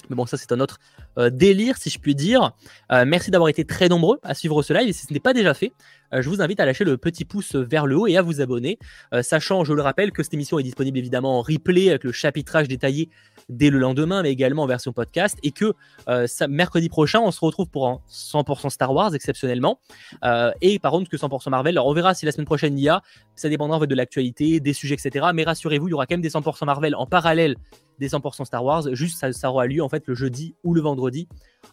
[0.09, 0.79] Mais bon, ça c'est un autre
[1.17, 2.51] euh, délire, si je puis dire.
[2.91, 4.89] Euh, merci d'avoir été très nombreux à suivre ce live.
[4.89, 5.73] Et si ce n'est pas déjà fait,
[6.13, 8.77] je vous invite à lâcher le petit pouce vers le haut et à vous abonner.
[9.21, 12.69] sachant, je le rappelle, que cette émission est disponible évidemment en replay avec le chapitrage
[12.69, 13.09] détaillé
[13.49, 15.37] dès le lendemain, mais également en version podcast.
[15.43, 15.73] Et que
[16.47, 19.79] mercredi prochain, on se retrouve pour un 100% Star Wars exceptionnellement.
[20.61, 21.75] et par contre, que 100% Marvel.
[21.75, 23.01] Alors on verra si la semaine prochaine il y a.
[23.35, 25.27] Ça dépendra en fait de l'actualité, des sujets, etc.
[25.33, 27.57] Mais rassurez-vous, il y aura quand même des 100% Marvel en parallèle
[27.99, 28.83] des 100% Star Wars.
[28.93, 31.27] Juste, ça, aura lieu en fait le jeudi ou le vendredi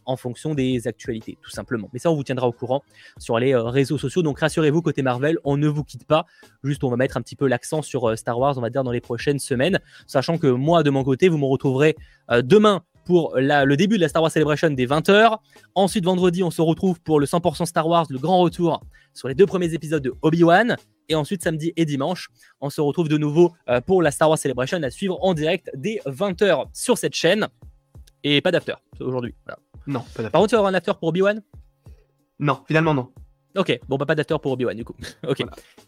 [0.07, 1.89] en fonction des actualités, tout simplement.
[1.93, 2.83] Mais ça, on vous tiendra au courant
[3.19, 4.23] sur les euh, réseaux sociaux.
[4.23, 6.27] Donc rassurez-vous, côté Marvel, on ne vous quitte pas.
[6.65, 8.85] Juste, on va mettre un petit peu l'accent sur euh, Star Wars, on va dire,
[8.85, 9.79] dans les prochaines semaines.
[10.07, 11.97] Sachant que moi, de mon côté, vous me retrouverez
[12.31, 15.37] euh, demain pour le début de la Star Wars Celebration des 20h.
[15.75, 18.81] Ensuite, vendredi, on se retrouve pour le 100% Star Wars, le grand retour
[19.13, 20.77] sur les deux premiers épisodes de Obi-Wan.
[21.09, 22.29] Et ensuite, samedi et dimanche,
[22.61, 25.71] on se retrouve de nouveau euh, pour la Star Wars Celebration à suivre en direct
[25.75, 27.49] dès 20h sur cette chaîne.
[28.25, 29.35] Et pas d'after aujourd'hui.
[29.87, 30.31] Non, pas d'after.
[30.31, 31.43] Par contre, tu vas avoir un after pour Obi-Wan?
[32.39, 33.09] Non, finalement non.
[33.57, 34.95] Ok, bon, bah, pas d'after pour Obi-Wan du coup.
[35.29, 35.45] ok.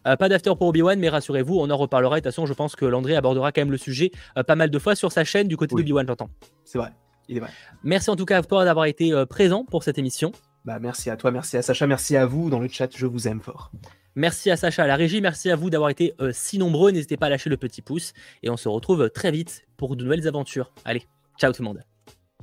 [0.07, 2.17] Euh, pas d'after pour Obi-Wan, mais rassurez-vous, on en reparlera.
[2.17, 4.71] de toute façon, je pense que Landry abordera quand même le sujet euh, pas mal
[4.71, 6.29] de fois sur sa chaîne du côté d'Obi-Wan, j'entends.
[6.65, 6.91] C'est vrai,
[7.29, 7.51] il est vrai.
[7.83, 10.33] Merci en tout cas à toi d'avoir été présent pour cette émission.
[10.65, 13.29] Bah, merci à toi, merci à Sacha, merci à vous dans le chat, je vous
[13.29, 13.71] aime fort.
[14.17, 16.91] Merci à Sacha à la régie, merci à vous d'avoir été euh, si nombreux.
[16.93, 18.13] N'hésitez pas à lâcher le petit pouce
[18.43, 20.73] et on se retrouve très vite pour de nouvelles aventures.
[20.85, 21.03] Allez,
[21.39, 21.94] ciao tout le monde.